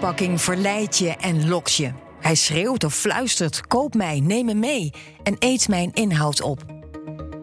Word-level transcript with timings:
voedselverpakking 0.00 0.40
verleidt 0.40 0.98
je 0.98 1.08
en 1.08 1.48
lokt 1.48 1.74
je. 1.74 1.92
Hij 2.20 2.34
schreeuwt 2.34 2.84
of 2.84 2.94
fluistert: 2.94 3.66
koop 3.66 3.94
mij, 3.94 4.20
neem 4.20 4.44
me 4.44 4.54
mee 4.54 4.92
en 5.22 5.36
eet 5.38 5.68
mijn 5.68 5.90
inhoud 5.92 6.42
op. 6.42 6.64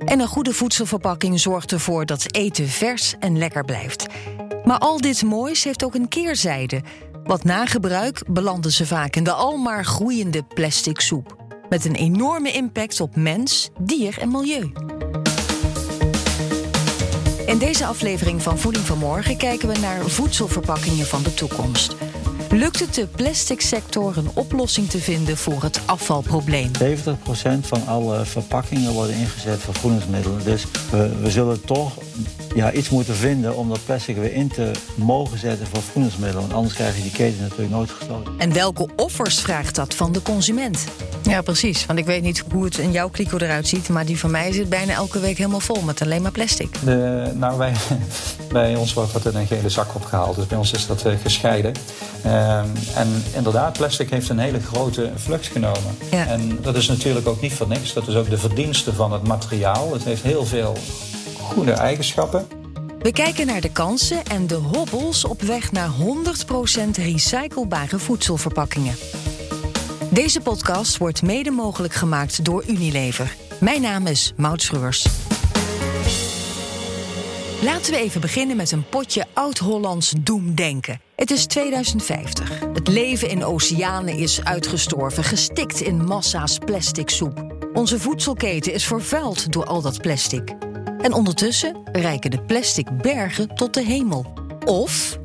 En 0.05 0.19
een 0.19 0.27
goede 0.27 0.53
voedselverpakking 0.53 1.39
zorgt 1.39 1.71
ervoor 1.71 2.05
dat 2.05 2.35
eten 2.35 2.67
vers 2.67 3.15
en 3.19 3.37
lekker 3.37 3.65
blijft. 3.65 4.05
Maar 4.63 4.77
al 4.77 5.01
dit 5.01 5.23
moois 5.23 5.63
heeft 5.63 5.83
ook 5.83 5.95
een 5.95 6.07
keerzijde. 6.07 6.81
Want 7.23 7.43
na 7.43 7.65
gebruik 7.65 8.23
belanden 8.27 8.71
ze 8.71 8.85
vaak 8.85 9.15
in 9.15 9.23
de 9.23 9.31
almaar 9.31 9.85
groeiende 9.85 10.43
plastic 10.43 10.99
soep. 10.99 11.35
Met 11.69 11.85
een 11.85 11.95
enorme 11.95 12.51
impact 12.51 12.99
op 12.99 13.15
mens, 13.15 13.69
dier 13.79 14.17
en 14.19 14.31
milieu. 14.31 14.71
In 17.45 17.57
deze 17.57 17.85
aflevering 17.85 18.41
van 18.41 18.57
Voeding 18.57 18.85
van 18.85 18.97
Morgen 18.97 19.37
kijken 19.37 19.67
we 19.67 19.79
naar 19.79 20.05
voedselverpakkingen 20.05 21.05
van 21.05 21.23
de 21.23 21.33
toekomst. 21.33 21.95
Lukt 22.51 22.79
het 22.79 22.93
de 22.93 23.07
plastic 23.07 23.61
sector 23.61 24.17
een 24.17 24.29
oplossing 24.33 24.89
te 24.89 24.99
vinden 24.99 25.37
voor 25.37 25.63
het 25.63 25.81
afvalprobleem? 25.85 26.71
70% 26.83 27.09
van 27.61 27.87
alle 27.87 28.25
verpakkingen 28.25 28.91
worden 28.91 29.15
ingezet 29.15 29.59
voor 29.59 29.73
voedingsmiddelen. 29.73 30.43
Dus 30.43 30.65
we, 30.91 31.19
we 31.21 31.31
zullen 31.31 31.61
toch 31.61 31.91
ja, 32.57 32.71
iets 32.71 32.89
moeten 32.89 33.15
vinden 33.15 33.55
om 33.55 33.69
dat 33.69 33.79
plastic 33.85 34.15
weer 34.15 34.33
in 34.33 34.47
te 34.47 34.71
mogen 34.95 35.39
zetten 35.39 35.67
voor 35.67 35.81
voedingsmiddelen. 35.81 36.41
Want 36.41 36.53
anders 36.53 36.73
krijg 36.73 36.95
je 36.95 37.01
die 37.01 37.11
keten 37.11 37.41
natuurlijk 37.41 37.69
nooit 37.69 37.91
gesloten. 37.91 38.33
En 38.37 38.53
welke 38.53 38.87
offers 38.95 39.39
vraagt 39.39 39.75
dat 39.75 39.93
van 39.93 40.11
de 40.11 40.21
consument? 40.21 40.83
Ja, 41.21 41.41
precies. 41.41 41.85
Want 41.85 41.99
ik 41.99 42.05
weet 42.05 42.23
niet 42.23 42.43
hoe 42.51 42.63
het 42.63 42.77
in 42.77 42.91
jouw 42.91 43.09
kliko 43.09 43.37
eruit 43.37 43.67
ziet... 43.67 43.89
maar 43.89 44.05
die 44.05 44.19
van 44.19 44.31
mij 44.31 44.51
zit 44.51 44.69
bijna 44.69 44.93
elke 44.93 45.19
week 45.19 45.37
helemaal 45.37 45.59
vol 45.59 45.81
met 45.81 46.01
alleen 46.01 46.21
maar 46.21 46.31
plastic. 46.31 46.77
De, 46.83 47.31
nou, 47.35 47.57
wij, 47.57 47.73
bij 48.51 48.75
ons 48.75 48.93
wordt 48.93 49.13
dat 49.13 49.25
in 49.25 49.35
een 49.35 49.47
gele 49.47 49.69
zak 49.69 49.95
opgehaald. 49.95 50.35
Dus 50.35 50.47
bij 50.47 50.57
ons 50.57 50.71
is 50.71 50.87
dat 50.87 51.05
uh, 51.05 51.13
gescheiden. 51.21 51.73
Uh, 52.25 52.57
en 52.95 53.23
inderdaad, 53.35 53.77
plastic 53.77 54.09
heeft 54.09 54.29
een 54.29 54.39
hele 54.39 54.59
grote 54.59 55.11
vlucht 55.15 55.47
genomen. 55.47 55.97
Ja. 56.11 56.25
En 56.25 56.59
dat 56.61 56.75
is 56.75 56.87
natuurlijk 56.87 57.27
ook 57.27 57.41
niet 57.41 57.53
voor 57.53 57.67
niks. 57.67 57.93
Dat 57.93 58.07
is 58.07 58.15
ook 58.15 58.29
de 58.29 58.37
verdienste 58.37 58.93
van 58.93 59.13
het 59.13 59.27
materiaal. 59.27 59.93
Het 59.93 60.03
heeft 60.03 60.23
heel 60.23 60.45
veel 60.45 60.77
goede 61.47 61.71
eigenschappen. 61.71 62.56
We 63.07 63.13
kijken 63.13 63.45
naar 63.45 63.61
de 63.61 63.71
kansen 63.71 64.23
en 64.25 64.47
de 64.47 64.55
hobbels 64.55 65.25
op 65.25 65.41
weg 65.41 65.71
naar 65.71 65.89
100% 65.89 66.89
recyclebare 66.91 67.99
voedselverpakkingen. 67.99 68.95
Deze 70.09 70.41
podcast 70.41 70.97
wordt 70.97 71.21
mede 71.21 71.51
mogelijk 71.51 71.93
gemaakt 71.93 72.45
door 72.45 72.63
Unilever. 72.67 73.35
Mijn 73.59 73.81
naam 73.81 74.07
is 74.07 74.33
Maud 74.37 74.61
Schreurs. 74.61 75.07
Laten 77.61 77.93
we 77.93 77.99
even 77.99 78.21
beginnen 78.21 78.57
met 78.57 78.71
een 78.71 78.89
potje 78.89 79.25
oud-Hollands 79.33 80.13
doemdenken. 80.19 81.01
Het 81.15 81.31
is 81.31 81.45
2050. 81.45 82.59
Het 82.73 82.87
leven 82.87 83.29
in 83.29 83.43
oceanen 83.43 84.17
is 84.17 84.43
uitgestorven, 84.43 85.23
gestikt 85.23 85.81
in 85.81 86.05
massa's 86.05 86.57
plastic 86.57 87.09
soep. 87.09 87.55
Onze 87.73 87.99
voedselketen 87.99 88.73
is 88.73 88.85
vervuild 88.87 89.51
door 89.51 89.65
al 89.65 89.81
dat 89.81 90.01
plastic. 90.01 90.55
En 91.07 91.13
ondertussen 91.13 91.75
reiken 91.91 92.31
de 92.31 92.41
plastic 92.41 92.97
bergen 93.01 93.55
tot 93.55 93.73
de 93.73 93.83
hemel. 93.83 94.33
Of 94.65 95.19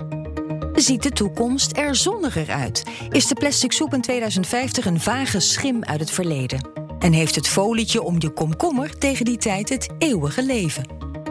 ziet 0.75 1.03
de 1.03 1.11
toekomst 1.11 1.77
er 1.77 1.97
zonniger 1.97 2.51
uit? 2.51 2.83
Is 3.11 3.27
de 3.27 3.35
plastic 3.35 3.73
soep 3.73 3.95
in 3.95 4.01
2050 4.01 4.85
een 4.85 5.01
vage 5.01 5.41
schim 5.41 5.85
uit 5.85 6.01
het 6.01 6.11
verleden? 6.11 6.69
En 6.99 7.13
heeft 7.13 7.35
het 7.35 7.49
folietje 7.49 8.03
om 8.03 8.17
je 8.19 8.31
komkommer 8.31 8.99
tegen 8.99 9.25
die 9.25 9.37
tijd 9.37 9.69
het 9.69 9.89
eeuwige 9.99 10.43
leven? 10.43 10.87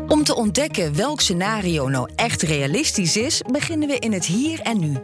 Om 0.08 0.24
te 0.24 0.36
ontdekken 0.36 0.96
welk 0.96 1.22
scenario 1.22 1.88
nou 1.88 2.10
echt 2.16 2.42
realistisch 2.42 3.18
is, 3.18 3.42
beginnen 3.52 3.88
we 3.88 4.00
in 4.00 4.14
het 4.14 4.26
hier 4.26 4.60
en 4.60 4.80
nu. 4.80 4.98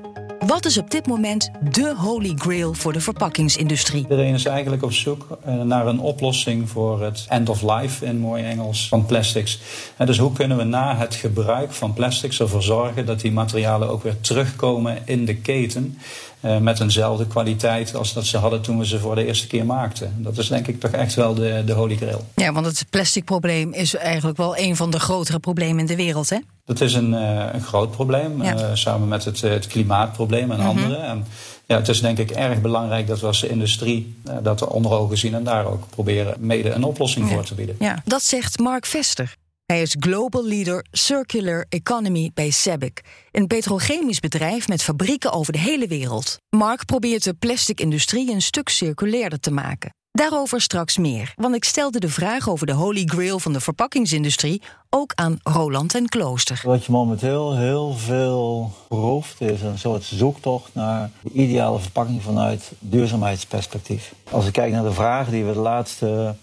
Wat 0.47 0.65
is 0.65 0.77
op 0.77 0.91
dit 0.91 1.07
moment 1.07 1.49
de 1.71 1.95
holy 1.97 2.33
grail 2.35 2.73
voor 2.73 2.93
de 2.93 3.01
verpakkingsindustrie? 3.01 4.01
Iedereen 4.01 4.33
is 4.33 4.45
eigenlijk 4.45 4.83
op 4.83 4.93
zoek 4.93 5.27
eh, 5.43 5.61
naar 5.61 5.87
een 5.87 5.99
oplossing 5.99 6.69
voor 6.69 7.01
het 7.01 7.25
end 7.29 7.49
of 7.49 7.61
life 7.61 8.05
in 8.05 8.17
mooi 8.17 8.43
Engels 8.43 8.87
van 8.87 9.05
plastics. 9.05 9.59
En 9.97 10.05
dus 10.05 10.17
hoe 10.17 10.33
kunnen 10.33 10.57
we 10.57 10.63
na 10.63 10.97
het 10.97 11.15
gebruik 11.15 11.71
van 11.71 11.93
plastics 11.93 12.39
ervoor 12.39 12.63
zorgen 12.63 13.05
dat 13.05 13.19
die 13.19 13.31
materialen 13.31 13.89
ook 13.89 14.03
weer 14.03 14.19
terugkomen 14.19 14.97
in 15.05 15.25
de 15.25 15.35
keten? 15.35 15.97
Uh, 16.41 16.57
met 16.57 16.79
eenzelfde 16.79 17.27
kwaliteit 17.27 17.95
als 17.95 18.13
dat 18.13 18.25
ze 18.25 18.37
hadden 18.37 18.61
toen 18.61 18.77
we 18.77 18.85
ze 18.85 18.99
voor 18.99 19.15
de 19.15 19.25
eerste 19.25 19.47
keer 19.47 19.65
maakten. 19.65 20.13
Dat 20.17 20.37
is 20.37 20.47
denk 20.47 20.67
ik 20.67 20.79
toch 20.79 20.91
echt 20.91 21.13
wel 21.13 21.33
de, 21.33 21.63
de 21.65 21.73
holy 21.73 21.95
grail. 21.95 22.25
Ja, 22.35 22.53
want 22.53 22.65
het 22.65 22.85
plastic 22.89 23.25
probleem 23.25 23.73
is 23.73 23.95
eigenlijk 23.95 24.37
wel 24.37 24.57
een 24.57 24.75
van 24.75 24.89
de 24.89 24.99
grotere 24.99 25.39
problemen 25.39 25.79
in 25.79 25.85
de 25.85 25.95
wereld, 25.95 26.29
hè? 26.29 26.37
Dat 26.65 26.81
is 26.81 26.93
een, 26.93 27.11
uh, 27.13 27.45
een 27.51 27.61
groot 27.61 27.91
probleem, 27.91 28.43
Ja. 28.43 28.53
uh, 28.53 28.69
samen 28.73 29.07
met 29.07 29.25
het, 29.25 29.41
het 29.41 29.67
klimaatprobleem 29.67 30.51
en 30.51 30.59
andere. 30.59 30.95
En 30.95 31.25
ja, 31.65 31.75
het 31.77 31.87
is 31.87 32.01
denk 32.01 32.17
ik 32.17 32.31
erg 32.31 32.61
belangrijk 32.61 33.07
dat 33.07 33.19
we 33.19 33.27
als 33.27 33.43
industrie 33.43 34.15
dat 34.41 34.67
onder 34.67 34.91
ogen 34.91 35.17
zien 35.17 35.33
en 35.33 35.43
daar 35.43 35.65
ook 35.65 35.89
proberen 35.89 36.35
mede 36.39 36.69
een 36.69 36.83
oplossing 36.83 37.29
voor 37.29 37.43
te 37.43 37.55
bieden. 37.55 37.75
Ja. 37.79 38.01
Dat 38.05 38.23
zegt 38.23 38.59
Mark 38.59 38.85
Vester. 38.85 39.35
Hij 39.67 39.81
is 39.81 39.95
Global 39.99 40.45
Leader 40.45 40.85
Circular 40.91 41.65
Economy 41.69 42.31
bij 42.33 42.49
SABIC, 42.49 43.01
een 43.31 43.47
petrochemisch 43.47 44.19
bedrijf 44.19 44.67
met 44.67 44.83
fabrieken 44.83 45.33
over 45.33 45.53
de 45.53 45.59
hele 45.59 45.87
wereld. 45.87 46.37
Mark 46.49 46.85
probeert 46.85 47.23
de 47.23 47.33
plastic-industrie 47.33 48.31
een 48.31 48.41
stuk 48.41 48.69
circulairder 48.69 49.39
te 49.39 49.51
maken. 49.51 49.93
Daarover 50.11 50.61
straks 50.61 50.97
meer, 50.97 51.33
want 51.35 51.55
ik 51.55 51.63
stelde 51.63 51.99
de 51.99 52.09
vraag 52.09 52.49
over 52.49 52.65
de 52.65 52.73
holy 52.73 53.03
grail 53.05 53.39
van 53.39 53.53
de 53.53 53.59
verpakkingsindustrie 53.59 54.61
ook 54.89 55.11
aan 55.15 55.39
Roland 55.43 55.95
en 55.95 56.09
Klooster. 56.09 56.61
Wat 56.63 56.85
je 56.85 56.91
momenteel 56.91 57.57
heel 57.57 57.93
veel 57.93 58.71
proeft 58.87 59.41
is 59.41 59.61
een 59.61 59.79
soort 59.79 60.03
zoektocht 60.03 60.69
naar 60.73 61.11
de 61.21 61.31
ideale 61.31 61.79
verpakking 61.79 62.21
vanuit 62.21 62.71
duurzaamheidsperspectief. 62.79 64.13
Als 64.31 64.47
ik 64.47 64.53
kijk 64.53 64.71
naar 64.71 64.83
de 64.83 64.91
vragen 64.91 65.31
die 65.31 65.43
we 65.43 65.53
de 65.53 65.59
laatste, 65.59 66.35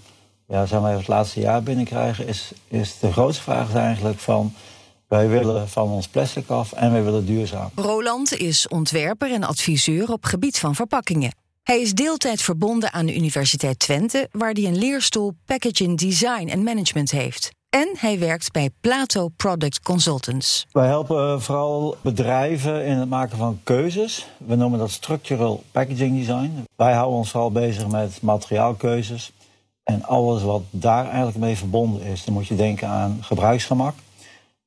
ja, 0.47 0.67
zeg 0.67 0.81
maar 0.81 0.97
het 0.97 1.09
laatste 1.09 1.41
jaar 1.41 1.63
binnenkrijgen, 1.63 2.27
is, 2.27 2.53
is 2.69 2.99
de 2.99 3.13
grootste 3.13 3.43
vraag 3.43 3.69
is 3.69 3.75
eigenlijk 3.75 4.19
van 4.19 4.55
wij 5.09 5.29
willen 5.29 5.69
van 5.69 5.89
ons 5.89 6.09
plastic 6.09 6.49
af 6.49 6.73
en 6.73 6.93
wij 6.93 7.05
willen 7.05 7.27
duurzaam. 7.27 7.71
Roland 7.75 8.37
is 8.37 8.69
ontwerper 8.69 9.33
en 9.33 9.43
adviseur 9.43 10.13
op 10.13 10.25
gebied 10.25 10.59
van 10.59 10.75
verpakkingen. 10.75 11.35
Hij 11.63 11.81
is 11.81 11.93
deeltijd 11.93 12.43
verbonden 12.43 12.93
aan 12.93 13.07
de 13.07 13.15
Universiteit 13.15 13.79
Twente, 13.79 14.29
waar 14.33 14.53
hij 14.53 14.65
een 14.65 14.79
leerstoel 14.79 15.33
Packaging 15.45 15.99
Design 15.99 16.49
en 16.49 16.63
Management 16.63 17.11
heeft. 17.11 17.51
En 17.71 17.89
hij 17.99 18.19
werkt 18.19 18.53
bij 18.53 18.71
Plato 18.81 19.29
Product 19.29 19.81
Consultants. 19.81 20.67
Wij 20.73 20.87
helpen 20.87 21.43
vooral 21.43 21.97
bedrijven 22.01 22.85
in 22.85 22.97
het 22.97 23.09
maken 23.09 23.39
van 23.39 23.61
keuzes. 23.63 24.27
We 24.47 24.55
noemen 24.55 24.79
dat 24.79 24.91
structural 24.91 25.63
packaging 25.71 26.19
design. 26.19 26.65
Wij 26.77 26.93
houden 26.93 27.19
ons 27.19 27.31
vooral 27.31 27.51
bezig 27.51 27.89
met 27.89 28.23
materiaalkeuzes 28.23 29.33
en 29.85 30.05
alles 30.05 30.43
wat 30.43 30.63
daar 30.71 31.05
eigenlijk 31.07 31.37
mee 31.37 31.57
verbonden 31.57 32.03
is. 32.03 32.25
Dan 32.25 32.35
moet 32.35 32.47
je 32.47 32.57
denken 32.57 32.89
aan 32.89 33.19
gebruiksgemak, 33.21 33.95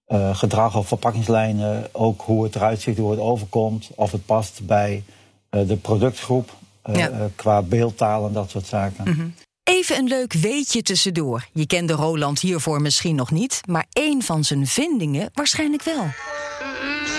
uh, 0.07 0.35
gedrag 0.35 0.75
op 0.75 0.88
verpakkingslijnen, 0.88 1.89
ook 1.91 2.22
hoe 2.22 2.44
het 2.44 2.55
eruit 2.55 2.81
ziet, 2.81 2.97
hoe 2.97 3.11
het 3.11 3.19
overkomt, 3.19 3.89
of 3.95 4.11
het 4.11 4.25
past 4.25 4.59
bij 4.66 5.03
uh, 5.51 5.67
de 5.67 5.75
productgroep, 5.77 6.53
uh, 6.89 6.95
Ja. 6.95 7.29
qua 7.35 7.61
beeldtaal 7.61 8.27
en 8.27 8.33
dat 8.33 8.50
soort 8.50 8.66
zaken. 8.66 9.35
Even 9.63 9.97
een 9.97 10.07
leuk 10.07 10.33
weetje 10.33 10.81
tussendoor. 10.81 11.47
Je 11.53 11.66
kende 11.66 11.94
Roland 11.94 12.39
hiervoor 12.39 12.81
misschien 12.81 13.16
nog 13.16 13.31
niet, 13.31 13.61
maar 13.67 13.85
één 13.91 14.22
van 14.22 14.44
zijn 14.44 14.67
vindingen 14.67 15.29
waarschijnlijk 15.33 15.83
wel. 15.83 16.06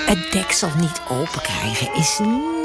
Het 0.07 0.33
deksel 0.33 0.71
niet 0.81 1.01
open 1.11 1.41
krijgen 1.43 1.95
is 1.95 2.19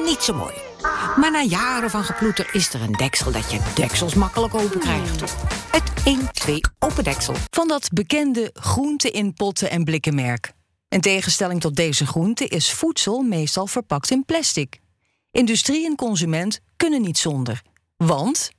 niet 0.05 0.21
zo 0.21 0.33
mooi. 0.33 0.72
Maar 1.17 1.31
na 1.31 1.41
jaren 1.41 1.89
van 1.89 2.03
geploeter 2.03 2.49
is 2.51 2.73
er 2.73 2.81
een 2.81 2.91
deksel 2.91 3.31
dat 3.31 3.51
je 3.51 3.59
deksels 3.75 4.13
makkelijk 4.13 4.53
open 4.53 4.79
krijgt. 4.79 5.35
Het 5.71 5.91
1-2 6.47 6.53
open 6.79 7.03
deksel. 7.03 7.35
Van 7.49 7.67
dat 7.67 7.89
bekende 7.93 8.49
groente 8.53 9.11
in 9.11 9.33
potten 9.33 9.69
en 9.69 9.83
blikkenmerk. 9.83 10.53
In 10.87 11.01
tegenstelling 11.01 11.61
tot 11.61 11.75
deze 11.75 12.05
groente 12.05 12.47
is 12.47 12.71
voedsel 12.71 13.21
meestal 13.21 13.67
verpakt 13.67 14.11
in 14.11 14.25
plastic. 14.25 14.79
Industrie 15.31 15.85
en 15.85 15.95
consument 15.95 16.59
kunnen 16.77 17.01
niet 17.01 17.17
zonder. 17.17 17.61
Want, 17.97 18.51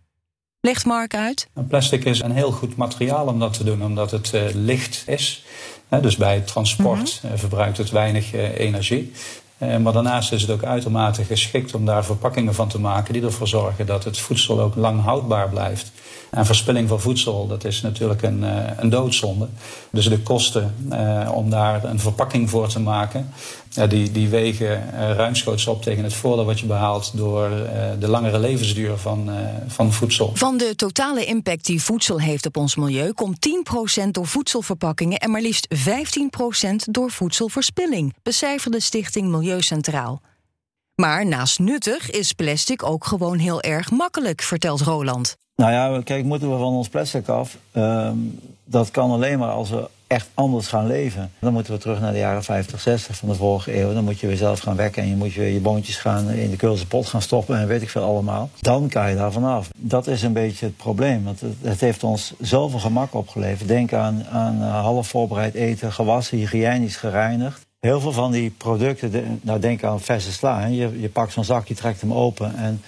legt 0.61 0.85
Mark 0.85 1.15
uit, 1.15 1.49
En 1.55 1.67
Plastic 1.67 2.05
is 2.05 2.21
een 2.21 2.33
heel 2.33 2.53
goed 2.53 2.77
materiaal 2.77 3.27
om 3.27 3.39
dat 3.39 3.53
te 3.53 3.65
doen, 3.65 3.85
omdat 3.85 4.11
het 4.11 4.33
eh, 4.35 4.43
licht 4.53 5.03
is. 5.07 5.45
Hè, 5.89 6.01
dus 6.01 6.17
bij 6.17 6.35
het 6.35 6.47
transport 6.47 7.21
eh, 7.23 7.31
verbruikt 7.35 7.77
het 7.77 7.91
weinig 7.91 8.33
eh, 8.33 8.59
energie. 8.59 9.13
Eh, 9.59 9.77
maar 9.77 9.93
daarnaast 9.93 10.33
is 10.33 10.43
het 10.43 10.51
ook 10.51 10.65
uitermate 10.65 11.25
geschikt 11.25 11.75
om 11.75 11.85
daar 11.87 12.05
verpakkingen 12.05 12.55
van 12.55 12.69
te 12.69 12.81
maken 12.81 13.13
die 13.13 13.23
ervoor 13.23 13.49
zorgen 13.49 13.87
dat 13.87 14.05
het 14.05 14.19
voedsel 14.19 14.61
ook 14.61 14.75
lang 14.75 15.03
houdbaar 15.03 15.49
blijft. 15.49 15.93
En 16.35 16.47
verspilling 16.47 16.89
van 16.89 17.01
voedsel, 17.01 17.47
dat 17.47 17.65
is 17.65 17.83
natuurlijk 17.83 18.23
een, 18.23 18.45
eh, 18.45 18.71
een 18.77 18.91
doodzonde. 18.91 19.49
Dus 19.91 20.09
de 20.09 20.19
kosten 20.19 20.75
eh, 20.91 21.31
om 21.35 21.51
daar 21.51 21.85
een 21.85 22.01
verpakking 22.01 22.51
voor 22.51 22.69
te 22.69 22.81
maken, 22.81 23.29
ja, 23.75 23.87
die, 23.87 24.13
die 24.13 24.29
wegen 24.29 24.93
eh, 24.93 25.15
ruimschoots 25.15 25.67
op 25.67 25.83
tegen 25.83 26.05
het 26.05 26.15
voordeel 26.15 26.45
wat 26.45 26.61
je 26.61 26.67
behaalt 26.67 27.13
door 27.15 27.51
eh, 27.51 27.91
de 27.99 28.09
langere 28.09 28.39
levensduur 28.39 28.97
van, 28.97 29.31
eh, 29.31 29.37
van 29.67 29.93
voedsel. 29.93 30.31
van 30.35 30.57
de 30.57 30.75
totale 30.77 31.25
impact 31.25 31.65
die 31.65 31.83
voedsel 31.83 32.21
heeft 32.21 32.47
op 32.47 32.57
ons 32.57 32.77
milieu 32.77 33.13
komt 33.13 33.41
10% 33.41 34.11
door 34.11 34.27
voedselverpakkingen 34.27 35.19
en 35.19 35.31
maar 35.31 35.41
liefst 35.41 35.67
15% 35.75 36.85
door 36.91 37.11
voedselverspilling, 37.11 38.15
becijferde 38.23 38.81
Stichting 38.81 39.29
Milieu 39.31 39.63
Centraal. 39.63 40.21
Maar 40.95 41.27
naast 41.27 41.59
nuttig 41.59 42.11
is 42.11 42.33
plastic 42.33 42.83
ook 42.83 43.05
gewoon 43.05 43.39
heel 43.39 43.63
erg 43.63 43.91
makkelijk, 43.91 44.43
vertelt 44.43 44.81
Roland. 44.81 45.37
Nou 45.57 45.73
ja, 45.73 46.03
kijk, 46.03 46.25
moeten 46.25 46.51
we 46.51 46.59
van 46.59 46.73
ons 46.73 46.89
plastic 46.89 47.29
af? 47.29 47.57
Ehm, 47.73 48.17
dat 48.65 48.91
kan 48.91 49.11
alleen 49.11 49.39
maar 49.39 49.51
als 49.51 49.71
we 49.71 49.89
echt 50.07 50.29
anders 50.35 50.67
gaan 50.67 50.87
leven. 50.87 51.33
Dan 51.39 51.53
moeten 51.53 51.73
we 51.73 51.79
terug 51.79 52.01
naar 52.01 52.13
de 52.13 52.19
jaren 52.19 52.45
50, 52.45 52.81
60 52.81 53.17
van 53.17 53.29
de 53.29 53.35
vorige 53.35 53.81
eeuw. 53.81 53.93
Dan 53.93 54.05
moet 54.05 54.21
je 54.21 54.27
weer 54.27 54.37
zelf 54.37 54.61
gaan 54.61 54.77
wekken 54.77 55.03
en 55.03 55.09
je 55.09 55.17
moet 55.17 55.35
weer 55.35 55.49
je 55.49 55.61
boontjes 55.61 55.97
gaan 55.97 56.31
in 56.31 56.51
de 56.51 56.57
Keulse 56.57 56.87
pot 56.87 57.07
gaan 57.07 57.23
stoppen 57.23 57.59
en 57.59 57.67
weet 57.67 57.83
ik 57.83 57.91
veel 57.91 58.03
allemaal. 58.03 58.51
Dan 58.61 58.89
kan 58.89 59.11
je 59.11 59.17
daar 59.17 59.33
vanaf. 59.33 59.71
Dat 59.77 60.07
is 60.07 60.23
een 60.23 60.33
beetje 60.33 60.67
het 60.67 60.77
probleem. 60.77 61.25
Want 61.25 61.41
het, 61.61 61.81
heeft 61.81 62.05
ons 62.05 62.33
zoveel 62.41 62.79
gemak 62.79 63.15
opgeleverd. 63.15 63.69
Denk 63.69 63.93
aan, 63.93 64.25
aan 64.31 64.57
uh, 64.61 64.81
half 64.81 65.09
voorbereid 65.09 65.55
eten, 65.55 65.93
gewassen, 65.93 66.39
hygiënisch 66.39 66.97
gereinigd. 66.97 67.67
Heel 67.85 68.01
veel 68.01 68.13
van 68.13 68.33
die 68.33 68.51
producten, 68.51 69.41
nou 69.43 69.61
denk 69.61 69.85
aan 69.85 70.01
verse 70.01 70.33
sla. 70.33 70.67
Je, 70.67 71.01
je 71.01 71.09
pakt 71.09 71.33
zo'n 71.33 71.45
zak, 71.45 71.67
je 71.67 71.75
trekt 71.75 72.01
hem 72.01 72.13
open 72.13 72.57
en 72.57 72.83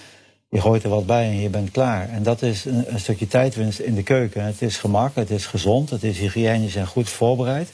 je 0.49 0.61
gooit 0.61 0.83
er 0.83 0.89
wat 0.89 1.05
bij 1.05 1.23
en 1.23 1.39
je 1.39 1.49
bent 1.49 1.71
klaar. 1.71 2.09
En 2.09 2.23
dat 2.23 2.41
is 2.41 2.65
een, 2.65 2.93
een, 2.93 2.99
stukje 2.99 3.27
tijdwinst 3.27 3.79
in 3.79 3.95
de 3.95 4.03
keuken. 4.03 4.43
Het 4.43 4.61
is 4.61 4.77
gemak, 4.77 5.15
het 5.15 5.29
is 5.29 5.45
gezond, 5.45 5.89
het 5.89 6.03
is 6.03 6.19
hygiënisch 6.19 6.75
en 6.75 6.87
goed 6.87 7.09
voorbereid. 7.09 7.69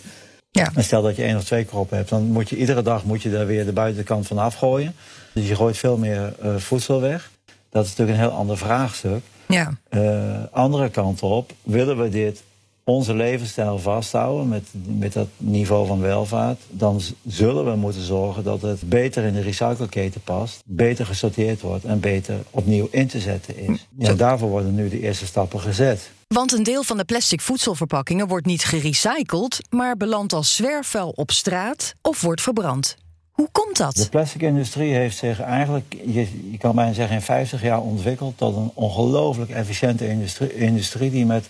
Ja. 0.52 0.72
En 0.76 0.84
stel 0.84 1.02
dat 1.02 1.16
je 1.16 1.24
één 1.24 1.36
of 1.36 1.44
twee 1.44 1.66
kroppen 1.66 1.98
hebt, 1.98 2.10
dan 2.10 2.24
moet 2.24 2.50
je 2.50 2.58
iedere 2.58 2.82
dag 2.82 3.04
moet 3.04 3.22
je 3.22 3.32
daar 3.32 3.46
weer 3.46 3.66
de 3.66 3.74
buitenkant 3.74 4.28
van 4.28 4.38
afgooien. 4.38 4.96
Dus 5.34 5.48
je 5.48 5.56
gooit 5.56 5.78
veel 5.78 5.98
meer 5.98 6.34
uh, 6.44 6.56
voedsel 6.56 7.02
weg. 7.02 7.32
Dat 7.70 7.86
is 7.86 7.90
natuurlijk 7.90 8.18
een 8.18 8.24
heel 8.24 8.38
ander 8.38 8.58
vraagstuk. 8.58 9.24
Ja. 9.48 9.74
Uh, 9.90 10.44
andere 10.52 10.90
kant 10.90 11.22
op, 11.22 11.54
willen 11.62 12.02
we 12.02 12.10
dit 12.10 12.44
onze 12.84 13.14
levensstijl 13.14 13.80
vasthouden 13.80 14.48
met, 14.48 14.64
met 14.88 15.14
dat 15.14 15.28
niveau 15.38 15.88
van 15.88 16.00
welvaart, 16.00 16.60
dan 16.70 17.02
zullen 17.26 17.66
we 17.66 17.76
moeten 17.76 18.02
zorgen 18.02 18.44
dat 18.44 18.62
het 18.62 18.90
beter 18.90 19.24
in 19.24 19.34
de 19.34 19.42
recycleketen 19.42 20.22
past, 20.22 20.62
beter 20.66 21.06
gesorteerd 21.06 21.62
wordt 21.62 21.86
en 21.86 22.00
beter 22.00 22.36
opnieuw 22.50 22.88
in 22.92 23.08
te 23.08 23.20
zetten 23.20 23.58
is. 23.58 23.88
Ja, 23.98 24.14
daarvoor 24.14 24.50
worden 24.50 24.76
nu 24.76 24.90
de 24.90 25.00
eerste 25.00 25.26
stappen 25.26 25.60
gezet. 25.60 26.12
Want 26.28 26.52
een 26.52 26.64
deel 26.64 26.84
van 26.84 26.98
de 26.98 27.06
plastic 27.06 27.42
voedselverpakkingen 27.42 28.28
wordt 28.28 28.46
niet 28.46 28.64
gerecycled, 28.64 29.60
maar 29.70 29.98
belandt 29.98 30.34
als 30.34 30.56
zwerfvuil 30.56 31.10
op 31.10 31.32
straat 31.32 31.94
of 32.02 32.22
wordt 32.22 32.42
verbrand. 32.42 32.96
Hoe 33.32 33.50
komt 33.52 33.78
dat? 33.78 33.96
De 33.96 34.10
plastic-industrie 34.10 34.94
heeft 34.94 35.18
zich 35.18 35.40
eigenlijk, 35.40 35.96
je, 36.06 36.52
je 36.52 36.58
kan 36.58 36.76
bijna 36.76 36.94
zeggen, 36.94 37.16
in 37.16 37.22
50 37.22 37.62
jaar 37.62 37.82
ontwikkeld 37.82 38.38
tot 38.38 38.56
een 38.56 38.72
ongelooflijk 38.74 39.52
efficiënte 39.52 40.08
industrie, 40.10 40.56
industrie 40.56 41.12
die 41.12 41.26
met 41.26 41.46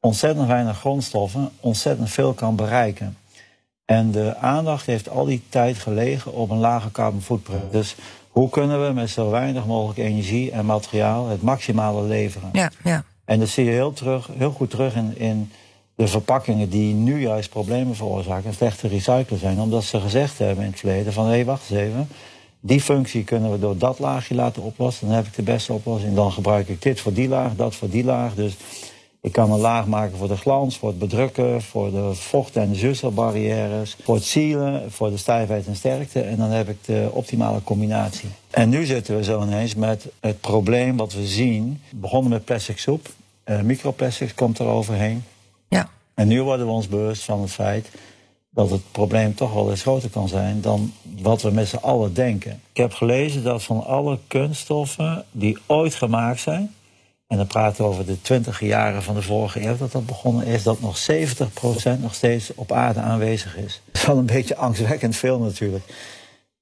ontzettend 0.00 0.46
weinig 0.46 0.78
grondstoffen 0.78 1.50
ontzettend 1.60 2.10
veel 2.10 2.32
kan 2.32 2.56
bereiken. 2.56 3.16
En 3.84 4.10
de 4.10 4.36
aandacht 4.36 4.86
heeft 4.86 5.08
al 5.08 5.24
die 5.24 5.42
tijd 5.48 5.78
gelegen 5.78 6.32
op 6.32 6.50
een 6.50 6.58
lage 6.58 6.90
carbon 6.90 7.22
footprint. 7.22 7.72
Dus 7.72 7.96
hoe 8.28 8.48
kunnen 8.48 8.86
we 8.86 8.92
met 8.92 9.10
zo 9.10 9.30
weinig 9.30 9.66
mogelijk 9.66 9.98
energie 9.98 10.50
en 10.50 10.66
materiaal 10.66 11.28
het 11.28 11.42
maximale 11.42 12.02
leveren? 12.02 12.48
Ja, 12.52 12.70
ja. 12.84 13.04
En 13.24 13.38
dat 13.38 13.48
zie 13.48 13.64
je 13.64 13.70
heel, 13.70 13.92
terug, 13.92 14.28
heel 14.36 14.50
goed 14.50 14.70
terug 14.70 14.94
in, 14.94 15.18
in 15.18 15.50
de 15.94 16.06
verpakkingen 16.06 16.70
die 16.70 16.94
nu 16.94 17.20
juist 17.20 17.50
problemen 17.50 17.96
veroorzaken 17.96 18.44
en 18.44 18.54
slecht 18.54 18.78
te 18.78 18.88
recyclen 18.88 19.38
zijn. 19.38 19.60
Omdat 19.60 19.84
ze 19.84 20.00
gezegd 20.00 20.38
hebben 20.38 20.64
in 20.64 20.70
het 20.70 20.78
verleden 20.78 21.12
van 21.12 21.24
hé, 21.24 21.30
hey, 21.30 21.44
wacht 21.44 21.70
eens 21.70 21.80
even. 21.80 22.08
Die 22.60 22.80
functie 22.80 23.24
kunnen 23.24 23.50
we 23.50 23.58
door 23.58 23.78
dat 23.78 23.98
laagje 23.98 24.34
laten 24.34 24.62
oplossen. 24.62 25.06
Dan 25.06 25.16
heb 25.16 25.26
ik 25.26 25.34
de 25.34 25.42
beste 25.42 25.72
oplossing. 25.72 26.14
Dan 26.14 26.32
gebruik 26.32 26.68
ik 26.68 26.82
dit 26.82 27.00
voor 27.00 27.12
die 27.12 27.28
laag, 27.28 27.56
dat 27.56 27.74
voor 27.74 27.90
die 27.90 28.04
laag. 28.04 28.34
Dus 28.34 28.56
ik 29.20 29.32
kan 29.32 29.52
een 29.52 29.58
laag 29.58 29.86
maken 29.86 30.18
voor 30.18 30.28
de 30.28 30.36
glans, 30.36 30.78
voor 30.78 30.88
het 30.88 30.98
bedrukken, 30.98 31.62
voor 31.62 31.90
de 31.90 32.14
vocht- 32.14 32.56
en 32.56 32.70
de 32.70 32.78
zuurstofbarrières, 32.78 33.96
voor 34.02 34.14
het 34.14 34.24
sealen, 34.24 34.92
voor 34.92 35.10
de 35.10 35.16
stijfheid 35.16 35.66
en 35.66 35.76
sterkte. 35.76 36.20
En 36.20 36.36
dan 36.36 36.50
heb 36.50 36.68
ik 36.68 36.84
de 36.84 37.08
optimale 37.12 37.62
combinatie. 37.62 38.28
En 38.50 38.68
nu 38.68 38.84
zitten 38.84 39.16
we 39.16 39.24
zo 39.24 39.42
ineens 39.42 39.74
met 39.74 40.06
het 40.20 40.40
probleem 40.40 40.96
wat 40.96 41.12
we 41.12 41.26
zien. 41.26 41.82
Begonnen 41.90 42.30
met 42.30 42.44
plastic 42.44 42.78
soep, 42.78 43.08
uh, 43.44 43.60
microplastics 43.60 44.34
komt 44.34 44.58
er 44.58 44.66
overheen. 44.66 45.24
Ja. 45.68 45.88
En 46.14 46.28
nu 46.28 46.42
worden 46.42 46.66
we 46.66 46.72
ons 46.72 46.88
bewust 46.88 47.24
van 47.24 47.40
het 47.40 47.50
feit 47.50 47.90
dat 48.50 48.70
het 48.70 48.92
probleem 48.92 49.34
toch 49.34 49.52
wel 49.52 49.70
eens 49.70 49.82
groter 49.82 50.10
kan 50.10 50.28
zijn 50.28 50.60
dan 50.60 50.92
wat 51.18 51.42
we 51.42 51.50
met 51.50 51.68
z'n 51.68 51.76
allen 51.76 52.14
denken. 52.14 52.60
Ik 52.72 52.76
heb 52.76 52.92
gelezen 52.92 53.42
dat 53.42 53.62
van 53.62 53.84
alle 53.84 54.18
kunststoffen 54.26 55.24
die 55.30 55.58
ooit 55.66 55.94
gemaakt 55.94 56.40
zijn, 56.40 56.74
en 57.30 57.36
dan 57.36 57.46
praten 57.46 57.84
we 57.84 57.90
over 57.90 58.06
de 58.06 58.20
twintig 58.20 58.60
jaren 58.60 59.02
van 59.02 59.14
de 59.14 59.22
vorige 59.22 59.66
eeuw 59.66 59.76
dat 59.76 59.92
dat 59.92 60.06
begonnen 60.06 60.46
is, 60.46 60.62
dat 60.62 60.80
nog 60.80 61.06
70% 61.10 62.00
nog 62.00 62.14
steeds 62.14 62.54
op 62.54 62.72
aarde 62.72 63.00
aanwezig 63.00 63.56
is. 63.56 63.80
Dat 63.84 64.00
is 64.00 64.06
wel 64.06 64.18
een 64.18 64.26
beetje 64.26 64.56
angstwekkend 64.56 65.16
veel 65.16 65.38
natuurlijk. 65.38 65.84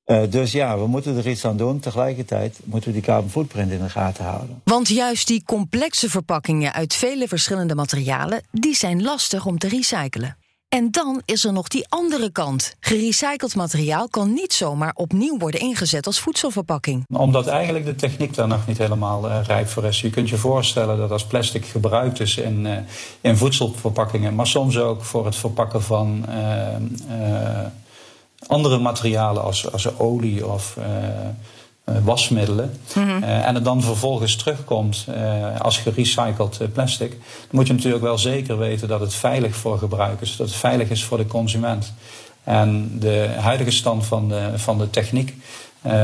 Uh, 0.07 0.23
dus 0.31 0.53
ja, 0.53 0.79
we 0.79 0.87
moeten 0.87 1.17
er 1.17 1.29
iets 1.29 1.45
aan 1.45 1.57
doen. 1.57 1.81
Tegelijkertijd 1.81 2.59
moeten 2.65 2.89
we 2.89 2.95
die 2.95 3.05
carbon 3.05 3.31
footprint 3.31 3.71
in 3.73 3.83
de 3.83 3.89
gaten 3.89 4.25
houden. 4.25 4.61
Want 4.65 4.89
juist 4.89 5.27
die 5.27 5.43
complexe 5.45 6.11
verpakkingen 6.11 6.73
uit 6.73 6.95
vele 6.95 7.29
verschillende 7.29 7.75
materialen, 7.75 8.43
die 8.51 8.75
zijn 8.75 9.03
lastig 9.03 9.47
om 9.47 9.59
te 9.59 9.69
recyclen. 9.69 10.37
En 10.69 10.91
dan 10.91 11.23
is 11.25 11.45
er 11.45 11.53
nog 11.53 11.69
die 11.69 11.87
andere 11.89 12.31
kant. 12.31 12.75
Gerecycled 12.81 13.55
materiaal 13.55 14.09
kan 14.09 14.33
niet 14.33 14.53
zomaar 14.53 14.93
opnieuw 14.95 15.39
worden 15.39 15.61
ingezet 15.61 16.07
als 16.07 16.21
voedselverpakking. 16.21 17.05
Omdat 17.13 17.47
eigenlijk 17.47 17.85
de 17.85 17.95
techniek 17.95 18.35
daar 18.35 18.49
nog 18.49 18.67
niet 18.67 18.79
helemaal 18.79 19.27
uh, 19.27 19.39
rijp 19.47 19.69
voor 19.69 19.85
is. 19.85 20.01
Je 20.01 20.11
kunt 20.11 20.29
je 20.29 20.37
voorstellen 20.37 20.99
dat 20.99 21.11
als 21.11 21.27
plastic 21.27 21.65
gebruikt 21.65 22.21
is 22.21 22.37
in, 22.37 22.67
uh, 22.67 22.77
in 23.21 23.37
voedselverpakkingen, 23.37 24.35
maar 24.35 24.47
soms 24.47 24.79
ook 24.79 25.05
voor 25.05 25.25
het 25.25 25.37
verpakken 25.37 25.83
van 25.83 26.25
uh, 26.29 27.67
andere 28.47 28.79
materialen 28.79 29.43
als, 29.43 29.73
als 29.73 29.99
olie 29.99 30.47
of 30.47 30.77
eh, 30.77 30.85
wasmiddelen. 32.05 32.79
Mhm. 32.95 33.23
Eh, 33.23 33.47
en 33.47 33.55
het 33.55 33.65
dan 33.65 33.83
vervolgens 33.83 34.37
terugkomt 34.37 35.07
uh, 35.09 35.61
als 35.61 35.79
gerecycled 35.79 36.73
plastic. 36.73 37.11
Dan 37.11 37.21
moet 37.51 37.67
je 37.67 37.73
natuurlijk 37.73 38.03
wel 38.03 38.19
zeker 38.19 38.59
weten 38.59 38.89
dat 38.89 39.01
het 39.01 39.15
veilig 39.15 39.57
voor 39.57 39.79
gebruikers, 39.79 40.37
dat 40.37 40.47
het 40.47 40.57
veilig 40.57 40.91
is 40.91 41.05
voor 41.05 41.19
de 41.19 41.27
consument. 41.27 41.93
En 42.45 42.91
de 42.99 43.29
huidige 43.39 43.71
stand 43.71 44.07
van 44.07 44.29
de, 44.29 44.51
van 44.55 44.79
de 44.79 44.91
techniek 44.91 45.35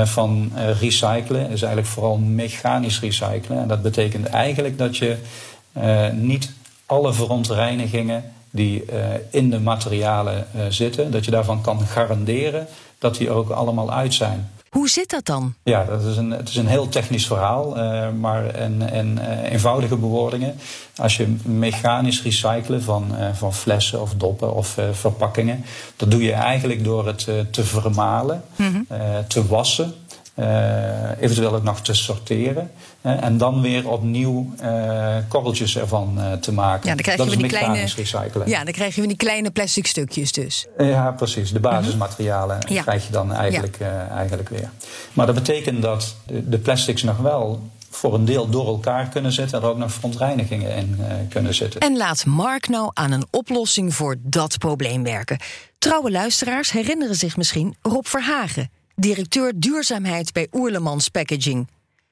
van 0.04 0.52
recyclen 0.80 1.50
is 1.50 1.62
eigenlijk 1.62 1.86
vooral 1.86 2.16
mechanisch 2.16 3.00
recyclen. 3.00 3.58
En 3.58 3.68
dat 3.68 3.82
betekent 3.82 4.26
eigenlijk 4.26 4.78
dat 4.78 4.96
je 4.96 5.16
niet 6.12 6.52
alle 6.86 7.12
verontreinigingen 7.12 8.24
die 8.50 8.84
in 9.30 9.50
de 9.50 9.60
materialen 9.60 10.46
zitten, 10.68 11.10
dat 11.10 11.24
je 11.24 11.30
daarvan 11.30 11.60
kan 11.62 11.80
garanderen 11.80 12.66
dat 12.98 13.16
die 13.16 13.30
ook 13.30 13.50
allemaal 13.50 13.92
uit 13.92 14.14
zijn. 14.14 14.50
Hoe 14.74 14.88
zit 14.88 15.10
dat 15.10 15.24
dan? 15.24 15.54
Ja, 15.62 15.84
dat 15.84 16.02
is 16.02 16.16
een, 16.16 16.30
het 16.30 16.48
is 16.48 16.56
een 16.56 16.66
heel 16.66 16.88
technisch 16.88 17.26
verhaal, 17.26 17.78
uh, 17.78 18.08
maar 18.20 18.46
en, 18.46 18.90
en 18.90 19.18
uh, 19.18 19.52
eenvoudige 19.52 19.96
bewoordingen. 19.96 20.54
Als 20.96 21.16
je 21.16 21.36
mechanisch 21.42 22.22
recyclen 22.22 22.82
van, 22.82 23.06
uh, 23.18 23.28
van 23.32 23.54
flessen 23.54 24.00
of 24.00 24.14
doppen 24.14 24.54
of 24.54 24.78
verpakkingen, 24.92 25.64
dat 25.96 26.10
doe 26.10 26.22
je 26.22 26.32
eigenlijk 26.32 26.84
door 26.84 27.06
het 27.06 27.24
te 27.50 27.64
vermalen, 27.64 28.42
mm 28.56 28.66
-hmm. 28.66 28.86
te 29.28 29.46
wassen 29.46 29.94
eventueel 31.20 31.54
ook 31.54 31.62
nog 31.62 31.80
te 31.80 31.94
sorteren. 31.94 32.70
En 33.00 33.38
dan 33.38 33.60
weer 33.60 33.88
opnieuw 33.88 34.52
uh, 34.62 35.16
korreltjes 35.28 35.76
ervan 35.76 36.18
te 36.40 36.52
maken. 36.52 36.88
Ja, 36.88 36.94
dan 36.94 37.02
krijg 37.02 37.18
je 37.18 37.28
weer 37.28 37.38
die 37.38 37.46
kleine, 37.46 37.86
recyclen. 37.96 38.48
Ja, 38.48 38.64
dan 38.64 38.72
krijg 38.72 38.94
je 38.94 39.00
weer 39.00 39.08
die 39.08 39.18
kleine 39.18 39.50
plastic 39.50 39.86
stukjes 39.86 40.32
dus. 40.32 40.66
ja, 40.78 41.12
precies. 41.12 41.52
De 41.52 41.60
basismaterialen 41.60 42.58
-huh. 42.66 42.82
krijg 42.82 43.06
je 43.06 43.12
dan 43.12 43.32
eigenlijk, 43.32 43.78
ja. 43.78 44.08
eigenlijk 44.08 44.48
weer. 44.48 44.70
Maar 45.12 45.26
dat 45.26 45.34
betekent 45.34 45.82
dat 45.82 46.16
de, 46.26 46.48
de, 46.48 46.58
plastics 46.58 47.02
nog 47.02 47.16
wel 47.16 47.70
voor 47.90 48.14
een 48.14 48.24
deel 48.24 48.48
door 48.48 48.66
elkaar 48.66 49.08
kunnen 49.08 49.32
zitten... 49.32 49.58
en 49.58 49.64
er 49.64 49.70
ook 49.70 49.78
nog 49.78 49.92
verontreinigingen 49.92 50.76
in 50.76 51.00
kunnen 51.28 51.54
zitten. 51.54 51.80
En 51.80 51.96
laat 51.96 52.26
Mark 52.26 52.68
nou 52.68 52.90
aan 52.94 53.12
een 53.12 53.26
oplossing 53.30 53.94
voor 53.94 54.16
dat 54.20 54.58
probleem 54.58 55.02
werken. 55.02 55.38
Trouwe 55.78 56.10
luisteraars 56.10 56.70
herinneren 56.70 57.14
zich 57.14 57.36
misschien 57.36 57.76
Rob 57.82 58.06
Verhagen 58.06 58.70
directeur 58.94 59.52
duurzaamheid 59.56 60.32
bij 60.32 60.48
Oerlemans 60.52 61.08
Packaging. 61.08 61.68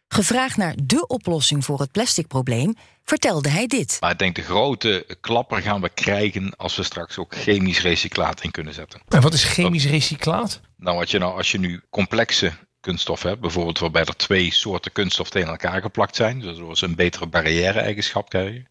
Gevraagd 0.09 0.57
naar 0.57 0.75
de 0.83 1.07
oplossing 1.07 1.65
voor 1.65 1.81
het 1.81 1.93
plasticprobleem, 1.93 2.75
vertelde 3.05 3.49
hij 3.49 3.67
dit. 3.67 3.97
Maar 4.01 4.11
ik 4.11 4.19
denk 4.19 4.35
de 4.35 4.43
grote 4.43 5.17
klapper 5.21 5.63
gaan 5.63 5.81
we 5.81 5.89
krijgen 5.89 6.57
als 6.57 6.77
we 6.77 6.83
straks 6.83 7.19
ook 7.19 7.35
chemisch 7.35 7.81
recyclaat 7.81 8.43
in 8.43 8.51
kunnen 8.51 8.75
zetten. 8.75 9.01
En 9.09 9.21
wat 9.21 9.33
is 9.33 9.45
chemisch 9.45 9.87
recyclaat? 9.87 10.61
Nou, 10.77 10.97
wat 10.97 11.11
je 11.11 11.19
nou, 11.19 11.37
als 11.37 11.51
je 11.51 11.59
nu 11.59 11.83
complexe 11.91 12.53
kunststof 12.81 13.23
hebt, 13.23 13.41
bijvoorbeeld 13.41 13.79
waarbij 13.79 14.05
er 14.05 14.17
twee 14.17 14.53
soorten 14.53 14.93
kunststof 14.93 15.31
tegen 15.31 15.49
elkaar 15.49 15.83
geplakt 15.83 16.17
zijn, 16.17 16.41
dus 16.41 16.49
waardoor 16.49 16.77
ze 16.77 16.85
een 16.85 16.95
betere 16.95 17.27
barrière-eigenschap 17.27 18.29
krijgen, 18.29 18.69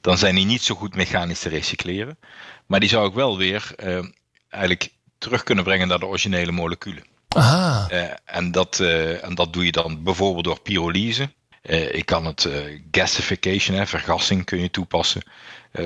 dan 0.00 0.18
zijn 0.18 0.34
die 0.34 0.46
niet 0.46 0.62
zo 0.62 0.74
goed 0.74 0.94
mechanisch 0.94 1.40
te 1.40 1.48
recycleren. 1.48 2.18
Maar 2.66 2.80
die 2.80 2.88
zou 2.88 3.08
ik 3.08 3.14
wel 3.14 3.36
weer 3.36 3.72
eh, 3.76 4.04
eigenlijk 4.48 4.92
terug 5.18 5.42
kunnen 5.42 5.64
brengen 5.64 5.88
naar 5.88 5.98
de 5.98 6.06
originele 6.06 6.52
moleculen. 6.52 7.04
Aha. 7.36 7.88
Uh, 7.92 8.04
en, 8.24 8.52
dat, 8.52 8.78
uh, 8.82 9.24
en 9.24 9.34
dat 9.34 9.52
doe 9.52 9.64
je 9.64 9.72
dan 9.72 10.02
bijvoorbeeld 10.02 10.44
door 10.44 10.60
pyrolyse. 10.60 11.30
Uh, 11.62 11.94
ik 11.94 12.06
kan 12.06 12.24
het 12.26 12.48
gasification, 12.90 13.76
hè, 13.76 13.86
vergassing 13.86 14.44
kun 14.44 14.60
je 14.60 14.70
toepassen. 14.70 15.22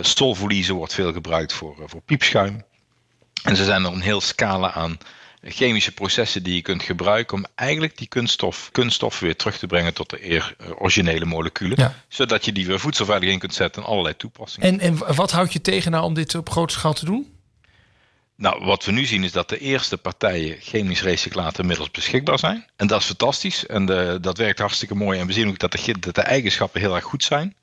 stolvolyse 0.00 0.72
wordt 0.72 0.94
veel 0.94 1.12
gebruikt 1.12 1.52
voor, 1.52 1.76
voor 1.86 2.00
piepschuim. 2.00 2.64
En 3.42 3.56
ze 3.56 3.64
zijn 3.64 3.84
er 3.84 3.92
een 3.92 4.00
heel 4.00 4.20
scala 4.20 4.72
aan 4.72 4.98
chemische 5.44 5.92
processen 5.92 6.42
die 6.42 6.54
je 6.54 6.62
kunt 6.62 6.82
gebruiken 6.82 7.36
om 7.36 7.44
eigenlijk 7.54 7.98
die 7.98 8.08
kunststof, 8.08 8.68
kunststof 8.72 9.20
weer 9.20 9.36
terug 9.36 9.58
te 9.58 9.66
brengen 9.66 9.94
tot 9.94 10.10
de 10.10 10.30
eer, 10.30 10.54
eh, 10.58 10.70
originele 10.78 11.24
moleculen. 11.24 11.94
Zodat 12.08 12.44
je 12.44 12.52
die 12.52 12.66
weer 12.66 12.80
voedselveilig 12.80 13.30
in 13.30 13.38
kunt 13.38 13.54
zetten 13.54 13.82
en 13.82 13.88
allerlei 13.88 14.16
toepassingen. 14.16 14.68
En, 14.68 14.80
en 14.80 15.14
wat 15.14 15.30
houdt 15.30 15.52
je 15.52 15.60
tegen 15.60 15.90
nou 15.90 16.04
om 16.04 16.14
dit 16.14 16.34
op 16.34 16.50
grote 16.50 16.72
schaal 16.72 16.92
te 16.92 17.04
doen? 17.04 17.33
Nou, 18.36 18.64
wat 18.64 18.84
we 18.84 18.92
nu 18.92 19.04
zien 19.04 19.24
is 19.24 19.32
dat 19.32 19.48
de 19.48 19.58
eerste 19.58 19.96
partijen 19.96 20.56
chemisch 20.60 21.02
recyclaten 21.02 21.60
inmiddels 21.60 21.90
beschikbaar 21.90 22.38
zijn. 22.38 22.66
En 22.76 22.86
dat 22.86 23.00
is 23.00 23.06
fantastisch 23.06 23.66
en 23.66 23.86
de, 23.86 24.18
dat 24.20 24.38
werkt 24.38 24.58
hartstikke 24.58 24.94
mooi. 24.94 25.18
En 25.18 25.26
we 25.26 25.32
zien 25.32 25.48
ook 25.48 25.58
dat 25.58 25.72
de, 25.72 25.94
dat 26.00 26.14
de 26.14 26.22
eigenschappen 26.22 26.80
heel 26.80 26.94
erg 26.94 27.04
goed 27.04 27.24
zijn. 27.24 27.56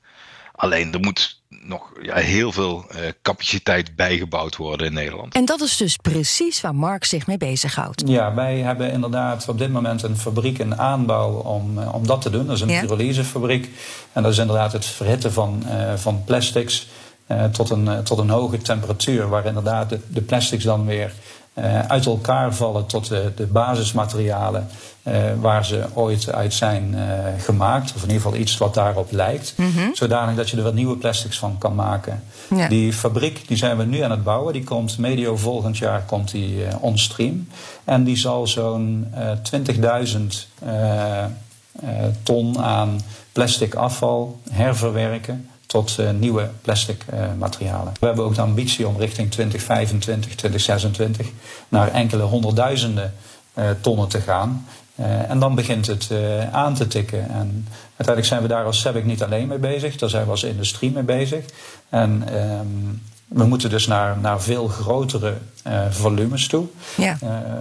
Alleen 0.52 0.92
er 0.92 1.00
moet 1.00 1.40
nog 1.48 1.92
ja, 2.02 2.14
heel 2.14 2.52
veel 2.52 2.86
uh, 2.90 3.00
capaciteit 3.22 3.96
bijgebouwd 3.96 4.56
worden 4.56 4.86
in 4.86 4.92
Nederland. 4.92 5.34
En 5.34 5.44
dat 5.44 5.60
is 5.60 5.76
dus 5.76 5.96
precies 5.96 6.60
waar 6.60 6.74
Mark 6.74 7.04
zich 7.04 7.26
mee 7.26 7.38
bezighoudt. 7.38 8.02
Ja, 8.06 8.34
wij 8.34 8.58
hebben 8.58 8.92
inderdaad 8.92 9.48
op 9.48 9.58
dit 9.58 9.72
moment 9.72 10.02
een 10.02 10.16
fabriek 10.16 10.58
in 10.58 10.78
aanbouw 10.78 11.30
om, 11.30 11.78
uh, 11.78 11.94
om 11.94 12.06
dat 12.06 12.22
te 12.22 12.30
doen. 12.30 12.46
Dat 12.46 12.56
is 12.56 12.62
een 12.62 12.68
ja. 12.68 12.80
pyrolysefabriek. 12.80 13.68
En 14.12 14.22
dat 14.22 14.32
is 14.32 14.38
inderdaad 14.38 14.72
het 14.72 14.84
verhitten 14.84 15.32
van, 15.32 15.62
uh, 15.66 15.94
van 15.94 16.24
plastics 16.24 16.88
tot, 17.52 17.70
een, 17.70 18.02
tot 18.04 18.18
een 18.18 18.30
hoge 18.30 18.58
temperatuur, 18.58 19.28
waar 19.28 19.46
inderdaad 19.46 19.88
de, 19.88 20.00
de 20.08 20.20
plastics 20.22 20.64
dan 20.64 20.86
weer 20.86 21.12
uit 21.88 22.06
elkaar 22.06 22.54
vallen 22.54 22.86
tot 22.86 23.08
de, 23.08 23.32
de 23.36 23.46
basismaterialen 23.46 24.68
waar 25.40 25.64
ze 25.64 25.84
ooit 25.94 26.32
uit 26.32 26.54
zijn 26.54 26.94
gemaakt. 27.38 27.92
Of 27.94 28.02
in 28.02 28.08
ieder 28.08 28.22
geval 28.22 28.38
iets 28.38 28.58
wat 28.58 28.74
daarop 28.74 29.10
lijkt. 29.10 29.54
Mm 29.56 29.72
-hmm. 29.72 29.94
Zodanig 29.94 30.36
dat 30.36 30.50
je 30.50 30.56
er 30.56 30.62
wat 30.62 30.74
nieuwe 30.74 30.96
plastics 30.96 31.38
van 31.38 31.58
kan 31.58 31.74
maken. 31.74 32.22
Ja. 32.56 32.68
Die 32.68 32.92
fabriek 32.92 33.48
die 33.48 33.56
zijn 33.56 33.76
we 33.76 33.84
nu 33.84 34.00
aan 34.00 34.10
het 34.10 34.24
bouwen. 34.24 34.52
Die 34.52 34.64
komt 34.64 34.98
medio 34.98 35.36
volgend 35.36 35.78
jaar 35.78 36.02
komt 36.02 36.30
die, 36.30 36.56
uh, 36.56 36.74
on 36.80 36.98
stream. 36.98 37.48
En 37.84 38.04
die 38.04 38.16
zal 38.16 38.46
zo'n 38.46 39.14
20.000 40.62 40.70
ton 42.22 42.58
aan 42.58 43.00
plastic 43.32 43.74
afval 43.74 44.40
herverwerken 44.50 45.48
tot 45.72 45.96
uh, 46.00 46.10
nieuwe 46.10 46.50
plastic 46.62 47.04
uh, 47.14 47.20
materialen. 47.38 47.92
We 48.00 48.06
hebben 48.06 48.24
ook 48.24 48.34
de 48.34 48.40
ambitie 48.40 48.88
om 48.88 48.96
richting 48.96 49.30
2025, 49.30 50.34
2026 50.34 51.26
naar 51.68 51.90
enkele 51.92 52.22
honderdduizenden 52.22 53.14
uh, 53.54 53.64
tonnen 53.80 54.08
te 54.08 54.20
gaan. 54.20 54.66
En 55.28 55.38
dan 55.38 55.54
begint 55.54 55.86
het 55.86 56.10
aan 56.52 56.74
te 56.74 56.86
tikken. 56.86 57.28
En 57.30 57.68
uiteindelijk 57.86 58.26
zijn 58.26 58.42
we 58.42 58.48
daar 58.48 58.64
als 58.64 58.80
SEBIC 58.80 59.04
niet 59.04 59.22
alleen 59.22 59.48
mee 59.48 59.58
bezig, 59.58 59.96
daar 59.96 60.08
zijn 60.08 60.24
we 60.24 60.30
als 60.30 60.44
industrie 60.44 60.90
mee 60.90 61.02
bezig. 61.02 61.44
En 61.88 62.34
um, 62.34 63.02
we 63.28 63.44
moeten 63.44 63.70
dus 63.70 63.86
naar, 63.86 64.18
naar 64.18 64.42
veel 64.42 64.68
grotere 64.68 65.34
volumes 65.90 66.46
toe. 66.46 66.66
Ja. 66.96 67.18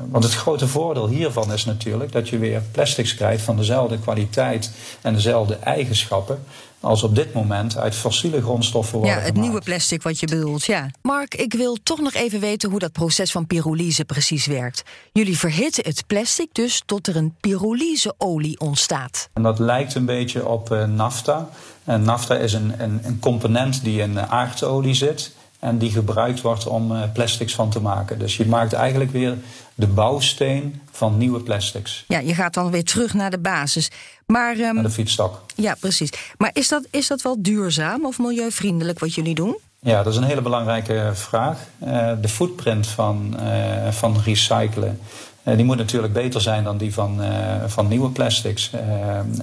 want 0.10 0.24
het 0.24 0.34
grote 0.34 0.68
voordeel 0.68 1.08
hiervan 1.08 1.53
is 1.53 1.65
natuurlijk 1.65 2.12
dat 2.12 2.30
je 2.30 2.38
weer 2.38 2.62
plastics 2.72 3.15
krijgt 3.15 3.44
van 3.44 3.58
dezelfde 3.58 4.00
kwaliteit 4.00 4.72
en 5.01 5.13
dezelfde 5.13 5.56
eigenschappen 5.56 6.44
als 6.81 7.03
op 7.03 7.15
dit 7.15 7.33
moment 7.33 7.77
uit 7.77 7.95
fossiele 7.95 8.41
grondstoffen 8.41 8.97
worden 8.97 9.15
Ja, 9.15 9.19
het 9.21 9.27
gemaakt. 9.27 9.47
nieuwe 9.47 9.63
plastic 9.63 10.01
wat 10.01 10.19
je 10.19 10.27
bedoelt, 10.27 10.65
ja. 10.65 10.89
Mark, 11.01 11.35
ik 11.35 11.53
wil 11.53 11.77
toch 11.83 12.00
nog 12.00 12.13
even 12.13 12.39
weten 12.39 12.69
hoe 12.69 12.79
dat 12.79 12.91
proces 12.91 13.31
van 13.31 13.47
pyrolyse 13.47 14.05
precies 14.05 14.45
werkt. 14.45 14.83
Jullie 15.11 15.38
verhitten 15.38 15.83
het 15.83 16.03
plastic 16.07 16.50
dus 16.51 16.81
tot 16.85 17.07
er 17.07 17.15
een 17.15 17.33
pyrolyseolie 17.39 18.59
ontstaat. 18.59 19.29
En 19.33 19.43
dat 19.43 19.59
lijkt 19.59 19.95
een 19.95 20.05
beetje 20.05 20.47
op 20.47 20.71
uh, 20.71 20.83
nafta. 20.85 21.50
En 21.83 22.01
nafta 22.03 22.35
is 22.35 22.53
een, 22.53 22.73
een, 22.77 23.00
een 23.03 23.19
component 23.19 23.83
die 23.83 24.01
in 24.01 24.19
aardolie 24.19 24.93
zit 24.93 25.31
en 25.59 25.77
die 25.77 25.91
gebruikt 25.91 26.41
wordt 26.41 26.67
om 26.67 26.91
uh, 26.91 27.01
plastics 27.13 27.55
van 27.55 27.69
te 27.69 27.81
maken. 27.81 28.19
Dus 28.19 28.38
je 28.38 28.45
maakt 28.45 28.73
eigenlijk 28.73 29.11
weer 29.11 29.38
de 29.75 29.87
bouwsteen 29.87 30.81
van 30.91 31.17
nieuwe 31.17 31.39
plastics. 31.39 32.03
Ja, 32.07 32.19
je 32.19 32.33
gaat 32.33 32.53
dan 32.53 32.71
weer 32.71 32.83
terug 32.83 33.13
naar 33.13 33.31
de 33.31 33.39
basis. 33.39 33.89
Maar, 34.25 34.57
um, 34.57 34.73
naar 34.73 34.83
de 34.83 34.89
fietsstok. 34.89 35.41
Ja, 35.55 35.75
precies. 35.79 36.09
Maar 36.37 36.49
is 36.53 36.67
dat, 36.67 36.87
is 36.89 37.07
dat 37.07 37.21
wel 37.21 37.41
duurzaam 37.41 38.05
of 38.05 38.19
milieuvriendelijk 38.19 38.99
wat 38.99 39.15
jullie 39.15 39.35
doen? 39.35 39.57
Ja, 39.79 40.03
dat 40.03 40.13
is 40.13 40.19
een 40.19 40.25
hele 40.25 40.41
belangrijke 40.41 41.11
vraag. 41.13 41.57
Uh, 41.83 42.11
de 42.21 42.27
footprint 42.27 42.87
van, 42.87 43.35
uh, 43.39 43.91
van 43.91 44.21
recyclen. 44.23 44.99
Uh, 45.43 45.55
die 45.55 45.65
moet 45.65 45.77
natuurlijk 45.77 46.13
beter 46.13 46.41
zijn 46.41 46.63
dan 46.63 46.77
die 46.77 46.93
van, 46.93 47.21
van 47.67 47.88
nieuwe 47.88 48.10
plastics 48.10 48.71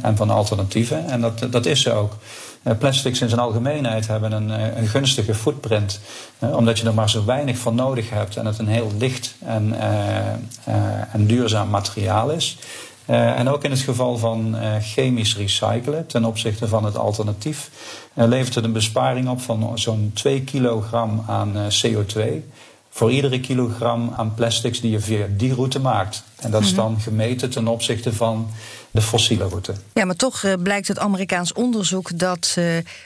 en 0.03 0.17
van 0.17 0.31
alternatieven. 0.31 1.09
En 1.09 1.21
dat, 1.21 1.47
dat 1.51 1.67
is 1.67 1.81
ze 1.81 1.93
ook. 1.93 2.17
plastics 2.79 3.21
in 3.21 3.29
zijn 3.29 3.41
algemeenheid 3.41 4.07
hebben 4.07 4.33
een, 4.33 4.79
een 4.79 4.87
gunstige 4.87 5.35
footprint, 5.35 6.01
omdat 6.39 6.79
je 6.79 6.87
er 6.87 6.95
maar 6.95 7.11
zo 7.11 7.25
weinig 7.25 7.59
van 7.59 7.75
nodig 7.75 8.11
hebt 8.11 8.37
en 8.37 8.47
het 8.47 8.59
een 8.59 8.69
heel 8.69 8.93
licht 8.99 9.35
en, 9.45 9.75
en 11.13 11.27
duurzaam 11.27 11.69
materiaal 11.69 12.31
is. 12.31 12.59
En 13.07 13.49
ook 13.49 13.65
in 13.65 13.71
het 13.71 13.81
geval 13.81 14.19
van 14.19 14.57
chemisch 14.81 15.37
recyclen 15.37 16.07
ten 16.07 16.25
opzichte 16.25 16.69
van 16.69 16.85
het 16.85 16.97
alternatief 16.97 17.71
levert 18.15 18.55
het 18.55 18.65
een 18.65 18.73
besparing 18.73 19.29
op 19.29 19.41
van 19.41 19.79
zo'n 19.79 20.11
2 20.15 20.43
kilogram 20.43 21.25
aan 21.27 21.55
CO2 21.55 22.23
voor 22.99 23.13
iedere 23.13 23.41
kilogram 23.41 24.13
aan 24.17 24.35
plastics 24.35 24.81
die 24.81 24.91
je 24.91 25.01
via 25.01 25.27
die 25.37 25.55
route 25.55 25.81
maakt. 25.81 26.23
En 26.37 26.51
dat 26.51 26.63
is 26.63 26.75
dan 26.75 27.01
gemeten 27.01 27.51
ten 27.51 27.69
opzichte 27.69 28.13
van 28.13 28.51
de 28.91 29.01
fossiele 29.01 29.45
route. 29.45 29.75
Ja, 29.93 30.05
maar 30.05 30.17
toch 30.17 30.45
blijkt 30.63 30.89
uit 30.89 30.99
Amerikaans 30.99 31.53
onderzoek 31.53 32.19
dat 32.19 32.59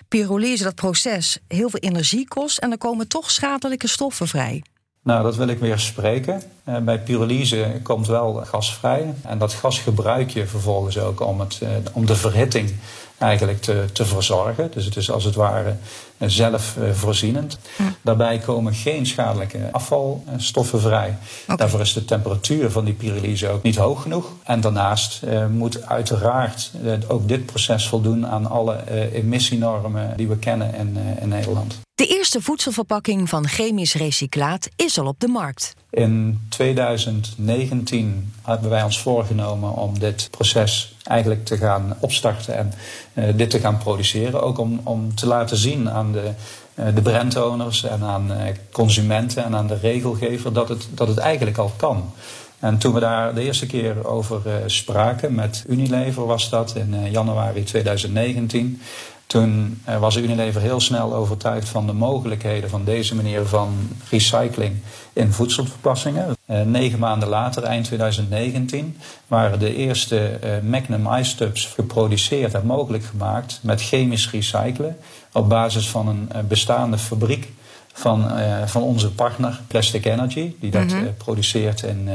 pyrolyse, 0.08 0.62
dat 0.62 0.75
proces, 0.75 1.38
heel 1.49 1.70
veel 1.70 1.80
energie 1.80 2.28
kost 2.28 2.58
en 2.58 2.70
er 2.70 2.78
komen 2.78 3.08
toch 3.08 3.30
schadelijke 3.30 3.88
stoffen 3.88 4.28
vrij. 4.28 4.62
Nou, 5.02 5.22
dat 5.22 5.37
wil 5.37 5.49
ik 5.49 5.58
weer 5.58 5.78
spreken. 5.78 6.42
Uh, 6.68 6.78
bij 6.78 7.00
pyrolyse 7.00 7.80
komt 7.82 8.06
wel 8.06 8.34
gas 8.34 8.75
vrij. 8.75 9.14
En 9.22 9.38
dat 9.38 9.52
gas 9.52 9.78
gebruik 9.78 10.30
je 10.30 10.46
vervolgens 10.46 10.99
ook 10.99 11.20
om, 11.20 11.40
het, 11.40 11.61
om 11.92 12.06
de 12.06 12.16
verhitting 12.16 12.75
eigenlijk 13.18 13.61
te, 13.61 13.84
te 13.92 14.04
verzorgen. 14.04 14.70
Dus 14.75 14.84
het 14.84 14.96
is 14.96 15.11
als 15.11 15.25
het 15.25 15.34
ware 15.34 15.76
zelfvoorzienend. 16.26 17.58
Hm. 17.76 17.82
Daarbij 18.02 18.38
komen 18.38 18.74
geen 18.74 19.06
schadelijke 19.06 19.68
afvalstoffen 19.72 20.80
vrij. 20.80 21.18
Okay. 21.42 21.56
Daarvoor 21.56 21.80
is 21.80 21.92
de 21.92 22.04
temperatuur 22.04 22.70
van 22.70 22.84
die 22.84 22.94
pyrolyse 22.94 23.48
ook 23.48 23.62
niet 23.62 23.76
hoog 23.76 24.02
genoeg. 24.02 24.26
En 24.44 24.60
daarnaast 24.60 25.22
moet 25.50 25.86
uiteraard 25.86 26.70
ook 27.08 27.28
dit 27.28 27.46
proces 27.46 27.88
voldoen 27.88 28.26
aan 28.26 28.50
alle 28.50 29.10
emissienormen 29.12 30.16
die 30.16 30.28
we 30.28 30.36
kennen 30.36 30.74
in, 30.74 30.96
in 31.20 31.28
Nederland. 31.28 31.80
De 31.94 32.06
eerste 32.06 32.40
voedselverpakking 32.40 33.28
van 33.28 33.48
chemisch 33.48 33.94
recyclaat 33.94 34.68
is 34.76 34.98
al 34.98 35.06
op 35.06 35.20
de 35.20 35.28
markt. 35.28 35.74
In 35.92 36.40
2019 36.49 38.32
hebben 38.42 38.70
wij 38.70 38.82
ons 38.82 39.00
voorgenomen 39.00 39.72
om 39.72 39.99
dit 39.99 40.28
proces 40.30 40.94
eigenlijk 41.04 41.44
te 41.44 41.56
gaan 41.56 41.96
opstarten 42.00 42.56
en 42.56 42.72
uh, 43.14 43.25
dit 43.37 43.50
te 43.50 43.58
gaan 43.58 43.78
produceren. 43.78 44.42
Ook 44.42 44.58
om, 44.58 44.80
om 44.82 45.14
te 45.14 45.26
laten 45.26 45.56
zien 45.56 45.90
aan 45.90 46.12
de, 46.12 46.30
uh, 46.75 46.87
de 46.94 47.02
brandowners 47.02 47.84
en 47.84 48.02
aan 48.02 48.32
uh, 48.32 48.37
consumenten 48.70 49.44
en 49.44 49.54
aan 49.54 49.66
de 49.66 49.78
regelgever 49.78 50.52
dat 50.52 50.68
het, 50.68 50.88
dat 50.90 51.08
het 51.08 51.18
eigenlijk 51.18 51.58
al 51.58 51.72
kan. 51.76 52.12
En 52.58 52.78
toen 52.78 52.94
we 52.94 53.00
daar 53.00 53.34
de 53.34 53.42
eerste 53.42 53.66
keer 53.66 54.06
over 54.06 54.40
spraken 54.66 55.34
met 55.34 55.64
Unilever 55.68 56.26
was 56.26 56.50
dat 56.50 56.75
in 56.76 57.11
januari 57.11 57.64
2019. 57.64 58.80
Toen 59.26 59.82
was 60.00 60.16
Unilever 60.16 60.60
heel 60.60 60.80
snel 60.80 61.14
overtuigd 61.14 61.68
van 61.68 61.86
de 61.86 61.92
mogelijkheden 61.92 62.70
van 62.70 62.84
deze 62.84 63.14
manier 63.14 63.46
van 63.46 63.88
recycling 64.10 64.74
in 65.12 65.32
voedselverpassingen. 65.32 66.36
Uh, 66.46 66.60
negen 66.60 66.98
maanden 66.98 67.28
later, 67.28 67.62
eind 67.62 67.84
2019, 67.84 68.96
waren 69.26 69.58
de 69.58 69.74
eerste 69.74 70.38
uh, 70.44 70.70
Magnum 70.70 71.14
Ice 71.14 71.36
Tubs 71.36 71.66
geproduceerd 71.66 72.54
en 72.54 72.66
mogelijk 72.66 73.04
gemaakt 73.04 73.60
met 73.62 73.82
chemisch 73.82 74.30
recyclen 74.30 74.96
op 75.32 75.48
basis 75.48 75.88
van 75.88 76.08
een 76.08 76.46
bestaande 76.48 76.98
fabriek 76.98 77.48
van, 77.92 78.38
uh, 78.38 78.66
van 78.66 78.82
onze 78.82 79.12
partner 79.12 79.60
Plastic 79.66 80.04
Energy, 80.04 80.54
die 80.60 80.70
dat 80.70 80.82
mm 80.82 80.88
-hmm. 80.88 81.02
uh, 81.02 81.08
produceert 81.16 81.82
in, 81.82 82.08
uh, 82.08 82.14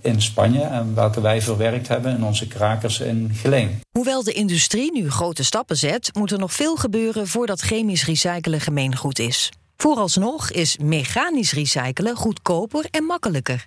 in 0.00 0.22
Spanje 0.22 0.60
en 0.60 0.94
welke 0.94 1.20
wij 1.20 1.42
verwerkt 1.42 1.88
hebben 1.88 2.16
in 2.16 2.24
onze 2.24 2.46
krakers 2.46 3.00
in 3.00 3.30
Geleen. 3.34 3.80
Hoewel 3.98 4.22
de 4.22 4.32
industrie 4.32 4.92
nu 4.92 5.10
grote 5.10 5.44
stappen 5.44 5.76
zet, 5.76 6.10
moet 6.14 6.30
er 6.30 6.38
nog 6.38 6.52
veel 6.52 6.76
gebeuren 6.76 7.28
voordat 7.28 7.60
chemisch 7.60 8.04
recyclen 8.04 8.60
gemeengoed 8.60 9.18
is. 9.18 9.52
Vooralsnog 9.76 10.50
is 10.50 10.76
mechanisch 10.76 11.52
recyclen 11.52 12.16
goedkoper 12.16 12.86
en 12.90 13.04
makkelijker. 13.04 13.66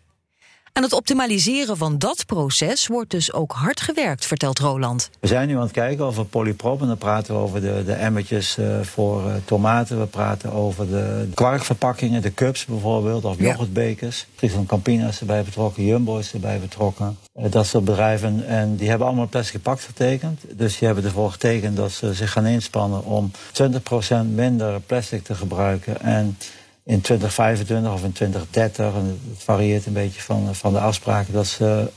Aan 0.73 0.83
het 0.83 0.93
optimaliseren 0.93 1.77
van 1.77 1.97
dat 1.97 2.25
proces 2.25 2.87
wordt 2.87 3.11
dus 3.11 3.33
ook 3.33 3.51
hard 3.51 3.81
gewerkt, 3.81 4.25
vertelt 4.25 4.59
Roland. 4.59 5.09
We 5.19 5.27
zijn 5.27 5.47
nu 5.47 5.55
aan 5.55 5.61
het 5.61 5.71
kijken 5.71 6.05
over 6.05 6.25
polyprop 6.25 6.81
en 6.81 6.87
dan 6.87 6.97
praten 6.97 7.33
we 7.33 7.39
over 7.39 7.61
de, 7.61 7.83
de 7.85 7.93
emmertjes 7.93 8.57
uh, 8.57 8.81
voor 8.81 9.27
uh, 9.27 9.33
tomaten. 9.45 9.99
We 9.99 10.05
praten 10.05 10.51
over 10.51 10.89
de 10.89 11.29
kwarkverpakkingen, 11.33 12.21
de 12.21 12.33
cups 12.33 12.65
bijvoorbeeld, 12.65 13.25
of 13.25 13.39
yoghurtbekers. 13.39 14.25
Friesland 14.35 14.67
Campina 14.67 15.07
is 15.07 15.19
erbij 15.19 15.43
betrokken, 15.43 15.85
Jumbo 15.85 16.17
is 16.17 16.33
erbij 16.33 16.59
betrokken. 16.59 17.17
Uh, 17.39 17.51
dat 17.51 17.65
soort 17.65 17.85
bedrijven. 17.85 18.47
En 18.47 18.75
die 18.75 18.89
hebben 18.89 19.07
allemaal 19.07 19.27
plastic 19.27 19.61
pact 19.61 19.83
getekend. 19.83 20.41
Dus 20.49 20.77
die 20.77 20.87
hebben 20.87 21.05
ervoor 21.05 21.31
getekend 21.31 21.75
dat 21.77 21.91
ze 21.91 22.13
zich 22.13 22.31
gaan 22.31 22.45
inspannen 22.45 23.05
om 23.05 23.31
20% 23.63 24.25
minder 24.33 24.81
plastic 24.81 25.23
te 25.23 25.35
gebruiken. 25.35 26.01
En 26.01 26.37
in 26.83 27.01
2025 27.01 27.93
of 27.93 28.03
in 28.03 28.11
2030, 28.11 28.93
en 28.93 29.19
het 29.29 29.43
varieert 29.43 29.85
een 29.85 29.93
beetje 29.93 30.21
van, 30.21 30.55
van 30.55 30.73
de 30.73 30.79
afspraken, 30.79 31.33
dat 31.33 31.47
ze 31.47 31.89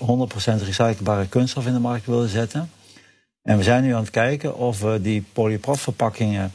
100% 0.60 0.64
recyclebare 0.64 1.26
kunststof 1.26 1.66
in 1.66 1.72
de 1.72 1.78
markt 1.78 2.06
willen 2.06 2.28
zetten. 2.28 2.70
En 3.42 3.56
we 3.56 3.62
zijn 3.62 3.82
nu 3.82 3.94
aan 3.94 4.00
het 4.00 4.10
kijken 4.10 4.56
of 4.56 4.80
we 4.80 5.00
die 5.00 5.24
polyprofverpakkingen 5.32 6.52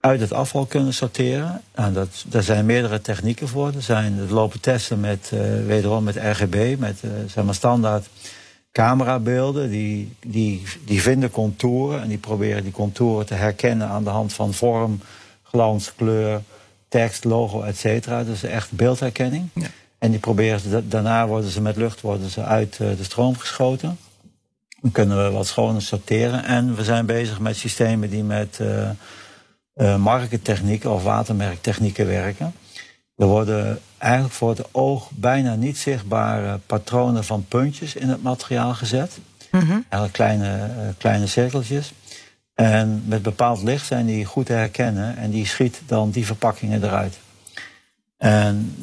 uit 0.00 0.20
het 0.20 0.32
afval 0.32 0.66
kunnen 0.66 0.94
sorteren. 0.94 1.60
En 1.72 1.92
dat, 1.92 2.24
daar 2.28 2.42
zijn 2.42 2.66
meerdere 2.66 3.00
technieken 3.00 3.48
voor. 3.48 3.66
Er 3.66 3.82
zijn 3.82 4.18
er 4.18 4.32
lopen 4.32 4.60
testen 4.60 5.00
met, 5.00 5.30
uh, 5.34 5.40
wederom 5.66 6.04
met 6.04 6.16
RGB, 6.16 6.76
met 6.78 7.02
uh, 7.04 7.10
zeg 7.26 7.44
maar 7.44 7.54
standaard 7.54 8.08
camerabeelden. 8.72 9.70
Die, 9.70 10.16
die, 10.26 10.62
die 10.84 11.02
vinden 11.02 11.30
contouren 11.30 12.02
en 12.02 12.08
die 12.08 12.18
proberen 12.18 12.62
die 12.62 12.72
contouren 12.72 13.26
te 13.26 13.34
herkennen 13.34 13.88
aan 13.88 14.04
de 14.04 14.10
hand 14.10 14.32
van 14.32 14.54
vorm, 14.54 15.00
glans, 15.42 15.94
kleur, 15.94 16.42
tekst, 16.92 17.24
logo, 17.24 17.62
et 17.62 17.78
cetera. 17.78 18.24
Dus 18.24 18.42
echt 18.42 18.72
beeldherkenning. 18.72 19.48
Ja. 19.54 19.66
En 19.98 20.10
die 20.10 20.20
proberen 20.20 20.60
ze, 20.60 20.88
daarna 20.88 21.26
worden 21.26 21.50
ze 21.50 21.60
met 21.60 21.76
lucht 21.76 22.00
worden 22.00 22.30
ze 22.30 22.44
uit 22.44 22.78
uh, 22.82 22.96
de 22.96 23.04
stroom 23.04 23.38
geschoten. 23.38 23.98
Dan 24.80 24.90
kunnen 24.90 25.24
we 25.24 25.30
wat 25.30 25.46
schoner 25.46 25.82
sorteren. 25.82 26.44
En 26.44 26.74
we 26.74 26.84
zijn 26.84 27.06
bezig 27.06 27.40
met 27.40 27.56
systemen 27.56 28.10
die 28.10 28.22
met 28.22 28.58
uh, 28.60 28.90
uh, 29.76 29.96
markentechnieken 29.96 30.90
of 30.90 31.02
watermerktechnieken 31.02 32.06
werken. 32.06 32.54
Er 33.16 33.26
worden 33.26 33.80
eigenlijk 33.98 34.34
voor 34.34 34.50
het 34.50 34.64
oog 34.70 35.10
bijna 35.10 35.54
niet 35.54 35.78
zichtbare 35.78 36.58
patronen 36.66 37.24
van 37.24 37.44
puntjes 37.48 37.94
in 37.94 38.08
het 38.08 38.22
materiaal 38.22 38.74
gezet. 38.74 39.18
Mm 39.50 39.60
-hmm. 39.60 39.84
Eigenlijk 39.88 40.12
kleine, 40.12 40.46
uh, 40.46 40.88
kleine 40.98 41.26
cirkeltjes. 41.26 41.92
En 42.54 43.02
met 43.06 43.22
bepaald 43.22 43.62
licht 43.62 43.86
zijn 43.86 44.06
die 44.06 44.24
goed 44.24 44.46
te 44.46 44.52
herkennen 44.52 45.16
en 45.16 45.30
die 45.30 45.46
schiet 45.46 45.80
dan 45.86 46.10
die 46.10 46.26
verpakkingen 46.26 46.84
eruit. 46.84 47.18
En 48.16 48.74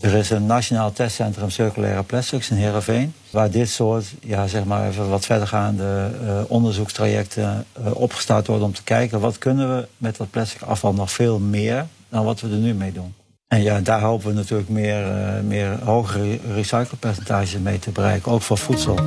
er 0.00 0.14
is 0.14 0.30
een 0.30 0.46
nationaal 0.46 0.92
testcentrum 0.92 1.50
circulaire 1.50 2.02
plastics 2.02 2.50
in 2.50 2.56
Heerenveen, 2.56 3.14
waar 3.30 3.50
dit 3.50 3.68
soort, 3.68 4.04
ja, 4.20 4.46
zeg 4.46 4.64
maar 4.64 4.88
even 4.88 5.08
wat 5.08 5.24
verdergaande 5.24 6.10
uh, 6.22 6.40
onderzoekstrajecten 6.48 7.64
uh, 7.80 7.94
opgestart 7.94 8.46
worden 8.46 8.66
om 8.66 8.72
te 8.72 8.82
kijken 8.82 9.20
wat 9.20 9.38
kunnen 9.38 9.76
we 9.76 9.88
met 9.96 10.16
dat 10.16 10.30
plastic 10.30 10.62
afval 10.62 10.94
nog 10.94 11.10
veel 11.10 11.38
meer 11.38 11.86
dan 12.08 12.24
wat 12.24 12.40
we 12.40 12.48
er 12.48 12.56
nu 12.56 12.74
mee 12.74 12.92
doen. 12.92 13.14
En 13.48 13.62
ja, 13.62 13.80
daar 13.80 14.00
hopen 14.00 14.28
we 14.28 14.34
natuurlijk 14.34 14.68
meer, 14.68 15.02
uh, 15.06 15.40
meer 15.40 15.84
hogere 15.84 16.38
recyclepercentages 16.54 17.60
mee 17.60 17.78
te 17.78 17.90
bereiken, 17.90 18.32
ook 18.32 18.42
voor 18.42 18.58
voedsel. 18.58 18.98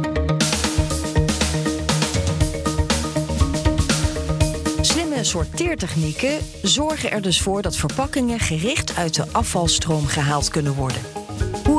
Sorteertechnieken 5.25 6.37
zorgen 6.61 7.11
er 7.11 7.21
dus 7.21 7.41
voor 7.41 7.61
dat 7.61 7.75
verpakkingen 7.75 8.39
gericht 8.39 8.95
uit 8.95 9.15
de 9.15 9.25
afvalstroom 9.31 10.05
gehaald 10.05 10.49
kunnen 10.49 10.73
worden. 10.73 11.18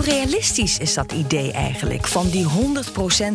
Hoe 0.00 0.09
realistisch 0.09 0.78
is 0.78 0.95
dat 0.95 1.12
idee 1.12 1.52
eigenlijk 1.52 2.07
van 2.07 2.28
die 2.28 2.47
100% 2.47 2.49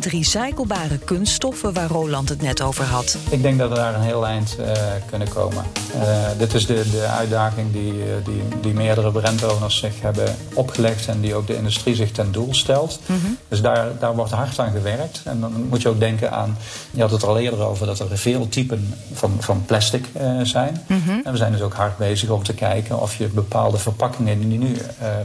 recyclebare 0.10 0.98
kunststoffen 0.98 1.74
waar 1.74 1.88
Roland 1.88 2.30
het 2.30 2.42
net 2.42 2.62
over 2.62 2.84
had? 2.84 3.18
Ik 3.30 3.42
denk 3.42 3.60
dat 3.60 3.70
we 3.70 3.76
daar 3.76 3.96
een 3.96 4.02
heel 4.02 4.26
eind 4.26 4.58
uh, 4.60 4.72
kunnen 5.10 5.30
komen. 5.30 5.64
Uh, 5.96 6.28
dit 6.38 6.54
is 6.54 6.66
de, 6.66 6.90
de 6.92 7.06
uitdaging 7.06 7.72
die, 7.72 7.94
die, 8.24 8.44
die 8.62 8.74
meerdere 8.74 9.12
brandowners 9.12 9.78
zich 9.78 10.02
hebben 10.02 10.36
opgelegd 10.54 11.08
en 11.08 11.22
die 11.22 11.36
ook 11.36 11.48
de 11.48 11.56
industrie 11.56 11.96
zich 11.96 12.12
ten 12.12 12.32
doel 12.32 12.54
stelt. 12.54 13.00
Mm 13.06 13.20
-hmm. 13.24 13.38
Dus 13.48 13.62
daar, 13.62 13.88
daar 14.00 14.16
wordt 14.16 14.32
hard 14.32 14.60
aan 14.60 14.72
gewerkt. 14.72 15.22
En 15.24 15.40
dan 15.40 15.66
moet 15.70 15.82
je 15.82 15.90
ook 15.90 16.00
denken 16.00 16.32
aan, 16.32 16.58
je 16.92 17.02
had 17.02 17.12
het 17.12 17.24
al 17.24 17.40
eerder 17.40 17.60
over, 17.60 17.86
dat 17.86 18.00
er 18.00 18.18
veel 18.18 18.50
typen 18.50 18.94
van, 19.14 19.32
van 19.40 19.64
plastic 19.66 20.06
uh, 20.22 20.42
zijn. 20.44 20.84
Mm 20.88 21.01
-hmm. 21.06 21.22
En 21.24 21.32
we 21.32 21.38
zijn 21.38 21.51
dus 21.51 21.62
ook 21.62 21.74
hard 21.74 21.98
bezig 21.98 22.30
om 22.30 22.44
te 22.44 22.54
kijken 22.54 23.01
of 23.01 23.16
je 23.16 23.28
bepaalde 23.28 23.78
verpakkingen 23.78 24.50
die 24.50 24.58
nu 24.58 24.78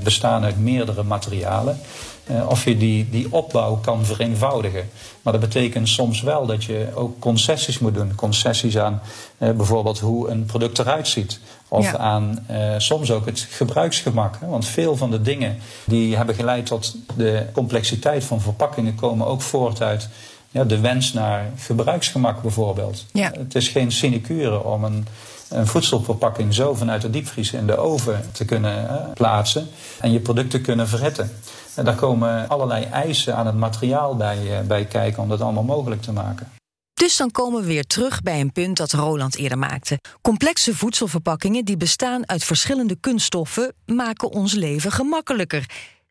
bestaan 0.03 0.45
uit 0.45 0.59
meerdere 0.59 1.03
materialen 1.03 1.29
materialen. 1.31 1.79
Uh, 2.31 2.49
of 2.49 2.65
je 2.65 2.77
die, 2.77 3.09
die 3.11 3.33
opbouw 3.33 3.77
kan 3.77 4.05
vereenvoudigen. 4.05 4.91
Maar 5.23 5.33
dat 5.33 5.43
betekent 5.43 5.89
soms 5.89 6.21
wel 6.21 6.47
dat 6.47 6.65
je 6.65 6.89
ook 6.95 7.19
concessies 7.19 7.79
moet 7.79 7.95
doen. 7.95 8.15
Concessies 8.15 8.79
aan 8.79 9.01
uh, 9.39 9.51
bijvoorbeeld 9.51 9.99
hoe 9.99 10.29
een 10.29 10.45
product 10.45 10.79
eruit 10.79 11.09
ziet. 11.09 11.41
Of 11.69 11.85
ja. 11.85 11.99
aan 11.99 12.47
uh, 12.51 12.75
soms 12.79 13.11
ook 13.11 13.27
het 13.27 13.47
gebruiksgemak. 13.51 14.37
Hè? 14.41 14.47
Want 14.47 14.67
veel 14.67 14.97
van 14.97 15.11
de 15.11 15.23
dingen 15.23 15.59
die 15.85 16.17
hebben 16.17 16.35
geleid 16.35 16.67
tot 16.67 16.97
de 17.17 17.47
complexiteit 17.53 18.25
van 18.25 18.41
verpakkingen 18.41 18.95
komen 18.95 19.27
ook 19.27 19.43
voort 19.43 19.83
uit 19.83 20.09
ja, 20.51 20.65
de 20.65 20.81
wens 20.81 21.13
naar 21.13 21.53
gebruiksgemak 21.57 22.43
bijvoorbeeld. 22.43 23.05
Ja. 23.13 23.33
Het 23.39 23.55
is 23.55 23.69
geen 23.69 23.93
sinecure 23.93 24.65
om 24.65 24.85
een 24.85 25.07
een 25.51 25.67
voedselverpakking 25.67 26.55
zo 26.55 26.75
vanuit 26.75 27.03
de 27.03 27.11
diepvries 27.11 27.53
in 27.53 27.67
de 27.67 27.77
oven 27.77 28.25
te 28.33 28.45
kunnen 28.45 28.85
uh, 28.85 29.13
plaatsen 29.15 29.69
en 30.01 30.13
je 30.13 30.21
product 30.21 30.51
te 30.51 30.61
kunnen 30.61 30.89
verhitten. 30.89 31.31
En 31.75 31.85
daar 31.85 31.95
komen 31.95 32.49
allerlei 32.49 32.85
eisen 32.85 33.37
aan 33.37 33.47
het 33.47 33.57
materiaal 33.57 34.17
bij, 34.17 34.61
uh, 34.61 34.67
bij 34.67 34.85
kijken 34.85 35.23
om 35.23 35.29
dat 35.29 35.41
allemaal 35.41 35.63
mogelijk 35.63 36.03
te 36.03 36.13
maken. 36.13 36.49
Dus 36.95 37.17
dan 37.17 37.31
komen 37.31 37.61
we 37.61 37.67
weer 37.67 37.85
terug 37.85 38.23
bij 38.23 38.41
een 38.41 38.53
punt 38.53 38.77
dat 38.77 38.93
Roland 38.93 39.37
eerder 39.37 39.59
maakte. 39.59 39.99
Complexe 40.23 40.75
voedselverpakkingen 40.75 41.65
die 41.65 41.77
bestaan 41.77 42.29
uit 42.29 42.45
verschillende 42.45 42.97
kunststoffen 43.01 43.73
maken 43.87 44.31
ons 44.31 44.55
leven 44.55 44.93
gemakkelijker. 44.93 45.67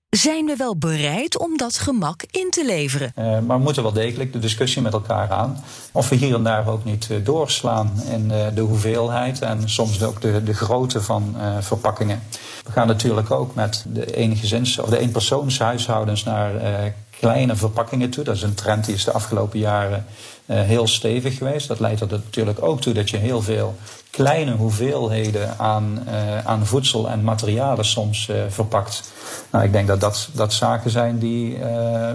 Zijn 0.09 0.45
we 0.45 0.55
wel 0.55 0.77
bereid 0.77 1.37
om 1.37 1.57
dat 1.57 1.77
gemak 1.77 2.23
in 2.31 2.49
te 2.49 2.65
leveren? 2.65 3.13
Uh, 3.19 3.39
maar 3.39 3.57
we 3.57 3.63
moeten 3.63 3.83
wel 3.83 3.91
degelijk 3.91 4.33
de 4.33 4.39
discussie 4.39 4.81
met 4.81 4.93
elkaar 4.93 5.31
aan. 5.31 5.63
Of 5.91 6.09
we 6.09 6.15
hier 6.15 6.35
en 6.35 6.43
daar 6.43 6.67
ook 6.67 6.83
niet 6.83 7.07
uh, 7.11 7.25
doorslaan 7.25 7.91
in 8.11 8.29
uh, 8.31 8.47
de 8.53 8.61
hoeveelheid 8.61 9.41
en 9.41 9.69
soms 9.69 10.03
ook 10.03 10.21
de, 10.21 10.43
de 10.43 10.53
grootte 10.53 11.01
van 11.01 11.35
verpakkingen. 11.59 12.21
We 12.65 12.71
gaan 12.71 12.87
natuurlijk 12.87 13.31
ook 13.31 13.55
met 13.55 13.85
de 13.87 14.15
eengezins- 14.15 14.79
of 14.79 14.89
de 14.89 14.97
eenpersoonshuishoudens 14.97 16.23
naar 16.23 16.51
kleine 17.19 17.55
verpakkingen 17.55 18.09
toe. 18.09 18.23
Dat 18.23 18.35
is 18.35 18.41
een 18.41 18.53
trend 18.53 18.85
die 18.85 18.95
is 18.95 19.03
de 19.03 19.11
afgelopen 19.11 19.59
jaren 19.59 20.05
heel 20.45 20.87
stevig 20.87 21.37
geweest. 21.37 21.67
Dat 21.67 21.79
leidt 21.79 22.01
er 22.01 22.07
natuurlijk 22.07 22.63
ook 22.63 22.81
toe 22.81 22.93
dat 22.93 23.09
je 23.09 23.17
heel 23.17 23.41
veel 23.41 23.75
kleine 24.09 24.55
hoeveelheden 24.55 25.57
aan, 25.57 26.03
uh, 26.07 26.45
aan 26.45 26.65
voedsel 26.65 27.09
en 27.09 27.23
materialen 27.23 27.85
soms 27.85 28.27
uh, 28.27 28.35
verpakt. 28.49 29.11
Nou, 29.51 29.65
ik 29.65 29.71
denk 29.71 29.87
dat 29.87 30.01
dat, 30.01 30.29
dat 30.33 30.53
zaken 30.53 30.91
zijn 30.91 31.19
die 31.19 31.57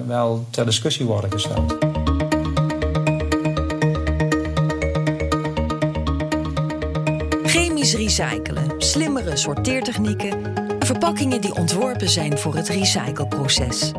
wel 0.06 0.44
ter 0.50 0.64
discussie 0.64 1.06
worden 1.06 1.32
gesteld. 1.32 1.76
Chemisch 7.42 7.94
recyclen, 7.94 8.74
slimmere 8.78 9.36
sorteertechnieken, 9.36 10.52
verpakkingen 10.78 11.40
die 11.40 11.54
ontworpen 11.54 12.08
zijn 12.08 12.38
voor 12.38 12.54
het 12.54 12.68
recycleproces. 12.68 13.92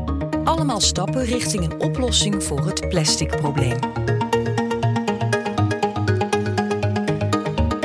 Allemaal 0.46 0.80
stappen 0.80 1.26
richting 1.26 1.64
een 1.64 1.80
oplossing 1.80 2.44
voor 2.44 2.66
het 2.66 2.90
plasticprobleem. 2.90 3.78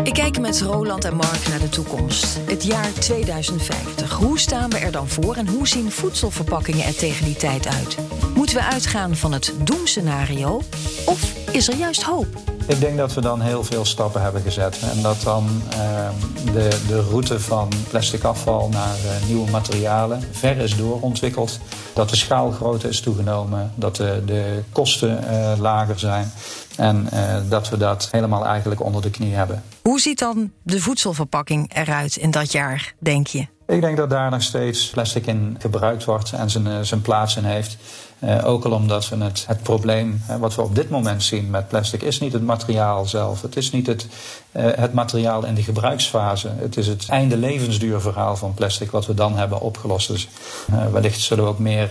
Ik 0.03 0.13
kijk 0.13 0.39
met 0.41 0.61
Roland 0.61 1.05
en 1.05 1.17
Mark 1.17 1.49
naar 1.49 1.59
de 1.59 1.69
toekomst. 1.69 2.39
Het 2.47 2.65
jaar 2.65 2.93
2050. 2.93 4.13
Hoe 4.13 4.39
staan 4.39 4.71
we 4.71 4.79
er 4.79 4.93
dan 4.93 5.09
voor 5.09 5.35
en 5.35 5.49
hoe 5.49 5.69
zien 5.69 5.91
voedselverpakkingen 5.91 6.87
er 6.87 6.97
tegen 6.97 7.25
die 7.25 7.37
tijd 7.37 7.67
uit? 7.67 7.97
Moeten 8.35 8.57
we 8.57 8.63
uitgaan 8.63 9.17
van 9.17 9.33
het 9.33 9.55
doemscenario 9.65 10.63
of 11.07 11.35
is 11.53 11.69
er 11.69 11.77
juist 11.77 12.03
hoop? 12.03 12.27
Ik 12.67 12.81
denk 12.81 12.97
dat 12.97 13.15
we 13.15 13.21
dan 13.21 13.41
heel 13.41 13.65
veel 13.65 13.85
stappen 13.85 14.23
hebben 14.23 14.43
gezet. 14.43 14.79
En 14.95 15.03
dat 15.03 15.21
dan 15.23 15.63
uh, 15.73 16.09
de, 16.53 16.69
de 16.87 17.01
route 17.01 17.41
van 17.41 17.69
plastic 17.89 18.25
afval 18.25 18.69
naar 18.69 18.97
uh, 19.05 19.27
nieuwe 19.27 19.51
materialen 19.51 20.23
ver 20.31 20.57
is 20.57 20.77
doorontwikkeld. 20.77 21.59
Dat 22.01 22.09
de 22.09 22.17
schaalgrootte 22.17 22.89
is 22.89 23.01
toegenomen. 23.01 23.73
Dat 23.75 23.97
de, 23.97 24.23
de 24.27 24.63
kosten 24.73 25.25
uh, 25.25 25.53
lager 25.59 25.99
zijn. 25.99 26.33
En 26.77 27.09
dat 27.49 27.69
we 27.69 27.77
dat 27.77 28.09
helemaal 28.11 28.47
eigenlijk 28.47 28.85
onder 28.85 29.03
de 29.03 29.11
knie 29.11 29.35
hebben. 29.35 29.63
Hoe 29.83 30.01
ziet 30.01 30.19
dan 30.19 30.51
de 30.63 30.81
voedselverpakking 30.81 31.71
eruit 31.75 32.17
in 32.17 32.31
dat 32.31 32.53
jaar, 32.53 32.95
denk 32.99 33.27
je? 33.27 33.47
Ik 33.67 33.81
denk 33.81 33.97
dat 33.97 34.11
daar 34.11 34.31
nog 34.31 34.43
steeds 34.43 34.87
plastic 34.87 35.27
in 35.27 35.57
gebruikt 35.59 36.05
wordt 36.05 36.33
en 36.33 36.51
zijn, 36.51 36.87
zijn 36.87 37.01
plaats 37.01 37.37
in 37.37 37.45
heeft. 37.45 37.77
Uh, 38.25 38.47
ook 38.47 38.65
al 38.65 38.73
omdat 38.73 39.09
we 39.09 39.17
het, 39.17 39.45
het 39.47 39.63
probleem, 39.63 40.23
wat 40.39 40.55
we 40.55 40.63
op 40.63 40.75
dit 40.75 40.91
moment 40.91 41.23
zien 41.23 41.51
met 41.51 41.69
plastic, 41.69 42.03
is 42.03 42.21
niet 42.21 42.33
het 42.33 42.43
materiaal 42.43 43.07
zelf. 43.07 43.43
Het 43.43 43.57
is 43.57 43.71
niet 43.71 43.87
het, 43.87 44.07
uh, 44.53 44.65
het 44.75 44.93
materiaal 44.93 45.45
in 45.45 45.55
de 45.55 45.63
gebruiksfase. 45.63 46.49
Het 46.57 46.77
is 46.77 46.87
het 46.87 47.09
einde 47.09 47.37
levensduurverhaal 47.37 48.37
van 48.37 48.55
plastic 48.55 48.91
wat 48.91 49.07
we 49.07 49.15
dan 49.15 49.37
hebben 49.37 49.61
opgelost. 49.61 50.09
Dus 50.09 50.29
uh, 50.71 50.87
wellicht 50.87 51.21
zullen 51.21 51.45
we 51.45 51.51
ook 51.51 51.59
meer 51.59 51.89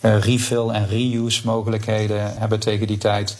refill 0.00 0.68
en 0.68 0.88
reuse 0.88 1.42
mogelijkheden 1.44 2.34
hebben 2.38 2.60
tegen 2.60 2.86
die 2.86 2.98
tijd. 2.98 3.36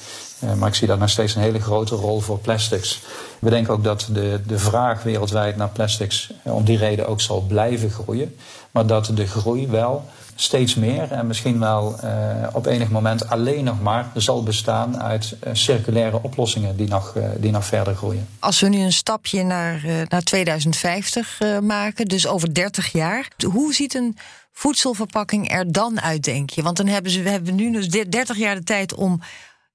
maar 0.58 0.68
ik 0.68 0.74
zie 0.74 0.86
daar 0.86 0.98
nog 0.98 1.10
steeds 1.10 1.34
een 1.34 1.42
hele 1.42 1.60
grote 1.60 1.94
rol 1.94 2.20
voor 2.20 2.38
plastics. 2.38 3.00
We 3.38 3.50
denken 3.50 3.72
ook 3.72 3.84
dat 3.84 4.08
de, 4.12 4.40
de 4.46 4.58
vraag 4.58 5.02
wereldwijd 5.02 5.56
naar 5.56 5.68
plastics 5.68 6.30
om 6.42 6.64
die 6.64 6.78
reden 6.78 7.08
ook 7.08 7.20
zal 7.20 7.40
blijven 7.40 7.90
groeien. 7.90 8.36
Maar 8.70 8.86
dat 8.86 9.10
de 9.14 9.26
groei 9.26 9.68
wel 9.68 10.04
steeds 10.42 10.74
meer 10.74 11.12
en 11.12 11.26
misschien 11.26 11.58
wel 11.58 11.96
uh, 12.04 12.46
op 12.52 12.66
enig 12.66 12.90
moment 12.90 13.28
alleen 13.28 13.64
nog 13.64 13.80
maar 13.80 14.10
zal 14.14 14.42
bestaan 14.42 15.02
uit 15.02 15.36
uh, 15.44 15.50
circulaire 15.54 16.22
oplossingen 16.22 16.76
die 16.76 16.88
nog, 16.88 17.14
uh, 17.16 17.24
die 17.38 17.50
nog 17.50 17.64
verder 17.64 17.94
groeien. 17.94 18.28
Als 18.38 18.60
we 18.60 18.68
nu 18.68 18.78
een 18.78 18.92
stapje 18.92 19.42
naar, 19.42 19.82
naar 20.08 20.22
2050 20.22 21.40
maken, 21.62 22.06
dus 22.06 22.26
over 22.26 22.54
30 22.54 22.92
jaar, 22.92 23.28
hoe 23.52 23.74
ziet 23.74 23.94
een 23.94 24.16
voedselverpakking 24.52 25.52
er 25.52 25.72
dan 25.72 26.00
uit, 26.00 26.24
denk 26.24 26.50
je? 26.50 26.62
Want 26.62 26.76
dan 26.76 26.86
hebben 26.86 27.12
ze, 27.12 27.22
we 27.22 27.30
hebben 27.30 27.54
nu 27.54 27.72
dus 27.72 27.88
30 27.88 28.36
jaar 28.36 28.54
de 28.54 28.64
tijd 28.64 28.94
om 28.94 29.20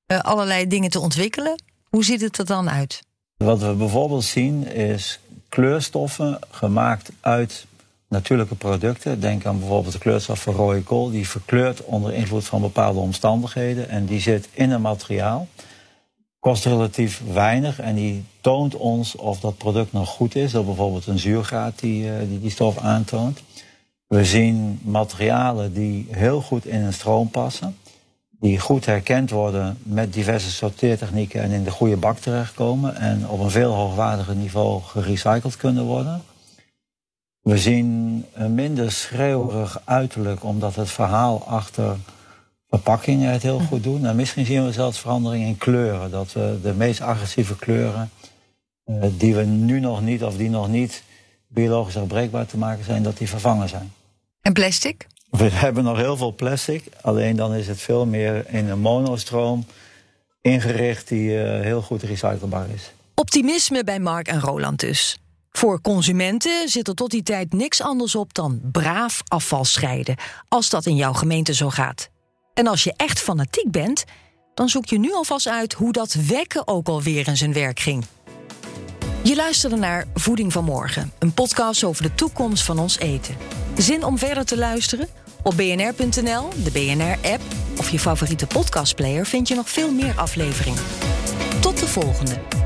allerlei 0.08 0.68
dingen 0.68 0.90
te 0.90 1.00
ontwikkelen. 1.00 1.62
Hoe 1.90 2.04
ziet 2.04 2.22
het 2.22 2.38
er 2.38 2.46
dan 2.46 2.70
uit? 2.70 3.02
Wat 3.38 3.60
we 3.60 3.74
bijvoorbeeld 3.74 4.24
zien 4.24 4.68
is 4.68 5.20
kleurstoffen 5.50 6.40
gemaakt 6.52 7.10
uit 7.22 7.66
natuurlijke 8.08 8.56
producten. 8.56 9.20
Denk 9.20 9.46
aan 9.46 9.60
bijvoorbeeld 9.60 9.94
de 9.94 10.00
kleurstof 10.00 10.42
van 10.42 10.54
rode 10.54 10.84
kool. 10.84 11.10
Die 11.10 11.28
verkleurt 11.28 11.84
onder 11.84 12.14
invloed 12.14 12.46
van 12.46 12.62
bepaalde 12.62 13.00
omstandigheden. 13.00 13.90
En 13.90 14.06
die 14.06 14.20
zit 14.20 14.50
in 14.52 14.72
een 14.72 14.82
materiaal. 14.82 15.48
Kost 16.40 16.66
relatief 16.66 17.22
weinig 17.34 17.80
en 17.80 17.96
die 17.96 18.24
toont 18.42 18.76
ons 18.76 19.16
of 19.16 19.40
dat 19.40 19.58
product 19.58 19.94
nog 19.94 20.10
goed 20.10 20.36
is. 20.36 20.52
Door 20.52 20.66
bijvoorbeeld 20.66 21.08
een 21.08 21.20
zuurgraad 21.20 21.80
die, 21.80 22.12
eh, 22.12 22.28
die 22.28 22.40
die 22.40 22.50
stof 22.50 22.78
aantoont. 22.78 23.42
We 24.08 24.26
zien 24.26 24.80
materialen 24.84 25.74
die 25.74 26.08
heel 26.10 26.42
goed 26.42 26.66
in 26.66 26.82
een 26.82 26.94
stroom 26.94 27.30
passen. 27.30 27.78
Die 28.40 28.60
goed 28.60 28.86
herkend 28.86 29.30
worden 29.30 29.78
met 29.84 30.14
diverse 30.14 30.52
sorteertechnieken 30.52 31.42
en 31.42 31.52
in 31.52 31.64
de 31.64 31.72
goede 31.72 31.98
bak 31.98 32.18
terechtkomen. 32.18 32.96
En 32.96 33.28
op 33.28 33.40
een 33.40 33.50
veel 33.50 33.74
hoogwaardiger 33.74 34.36
niveau 34.36 34.82
gerecycled 34.82 35.58
kunnen 35.58 35.84
worden. 35.84 36.22
We 37.46 37.58
zien 37.58 38.26
een 38.34 38.56
minder 38.56 38.92
schreeuwerig 38.92 39.82
uiterlijk, 39.84 40.44
omdat 40.44 40.76
het 40.76 40.92
verhaal 40.92 41.44
achter 41.48 41.98
verpakkingen 42.70 43.32
het 43.32 43.42
heel 43.42 43.60
goed 43.60 43.84
doet. 43.84 44.02
Nou, 44.02 44.16
misschien 44.16 44.46
zien 44.46 44.66
we 44.66 44.72
zelfs 44.72 45.00
verandering 45.00 45.46
in 45.46 45.58
kleuren. 45.58 46.12
Dat 46.12 46.34
we 46.34 46.60
de 46.62 46.74
meest 46.74 47.02
agressieve 47.02 47.56
kleuren, 47.56 48.10
uh, 48.86 49.04
die 49.18 49.36
we 49.36 49.44
nu 49.44 49.80
nog 49.80 50.02
niet 50.02 50.24
of 50.24 50.38
die 50.38 50.50
nog 50.50 50.68
niet 50.68 51.04
biologisch 51.48 51.94
herbreekbaar 51.94 52.46
te 52.46 52.58
maken 52.58 52.84
zijn, 52.84 53.04
dat 53.04 53.18
die 53.18 53.30
vervangen 53.30 53.70
zijn. 53.70 53.94
En 54.42 54.54
plastic? 54.54 55.08
We 55.30 55.50
hebben 55.66 55.84
nog 55.84 55.98
heel 55.98 56.18
veel 56.18 56.34
plastic, 56.34 56.84
alleen 57.02 57.36
dan 57.36 57.54
is 57.54 57.68
het 57.68 57.82
veel 57.82 58.06
meer 58.06 58.50
in 58.50 58.70
een 58.70 58.80
monostroom 58.80 59.66
ingericht 60.42 61.08
die 61.08 61.30
uh, 61.30 61.60
heel 61.62 61.82
goed 61.82 62.04
recyclebaar 62.04 62.70
is. 62.70 62.92
Optimisme 63.16 63.84
bij 63.84 64.00
Mark 64.00 64.28
en 64.28 64.40
Roland 64.40 64.80
dus. 64.80 65.20
Voor 65.56 65.82
consumenten 65.82 66.70
zit 66.70 66.88
er 66.88 66.96
tot 66.96 67.12
die 67.12 67.24
tijd 67.24 67.54
niks 67.54 67.82
anders 67.82 68.16
op 68.16 68.34
dan 68.34 68.60
braaf 68.72 69.22
afval 69.28 69.66
scheiden, 69.66 70.16
als 70.48 70.70
dat 70.70 70.86
in 70.86 70.96
jouw 70.96 71.14
gemeente 71.14 71.54
zo 71.54 71.70
gaat. 71.70 72.10
En 72.54 72.68
als 72.68 72.84
je 72.84 72.94
echt 72.96 73.20
fanatiek 73.20 73.72
bent, 73.72 74.04
dan 74.54 74.70
zoek 74.70 74.86
je 74.86 75.00
nu 75.00 75.14
alvast 75.14 75.48
uit 75.48 75.74
hoe 75.74 75.92
dat 75.92 76.14
wekken 76.14 76.68
ook 76.68 76.88
alweer 76.88 77.28
in 77.28 77.38
zijn 77.38 77.54
werk 77.54 77.80
ging. 77.80 78.06
Je 79.24 79.36
luisterde 79.36 79.76
naar 79.76 80.06
Voeding 80.14 80.52
van 80.52 80.64
Morgen, 80.64 81.12
een 81.20 81.34
podcast 81.34 81.84
over 81.84 82.04
de 82.04 82.16
toekomst 82.16 82.64
van 82.64 82.80
ons 82.80 83.00
eten. 83.00 83.36
Zin 83.78 84.04
om 84.04 84.18
verder 84.18 84.46
te 84.46 84.58
luisteren? 84.58 85.08
Op 85.44 85.58
bnr.nl, 85.58 86.50
de 86.64 86.72
BNR-app 86.72 87.42
of 87.78 87.90
je 87.90 88.00
favoriete 88.00 88.48
podcastplayer 88.48 89.26
vind 89.26 89.48
je 89.48 89.56
nog 89.56 89.70
veel 89.70 89.92
meer 89.92 90.14
afleveringen. 90.16 90.84
Tot 91.62 91.80
de 91.80 91.88
volgende. 91.88 92.65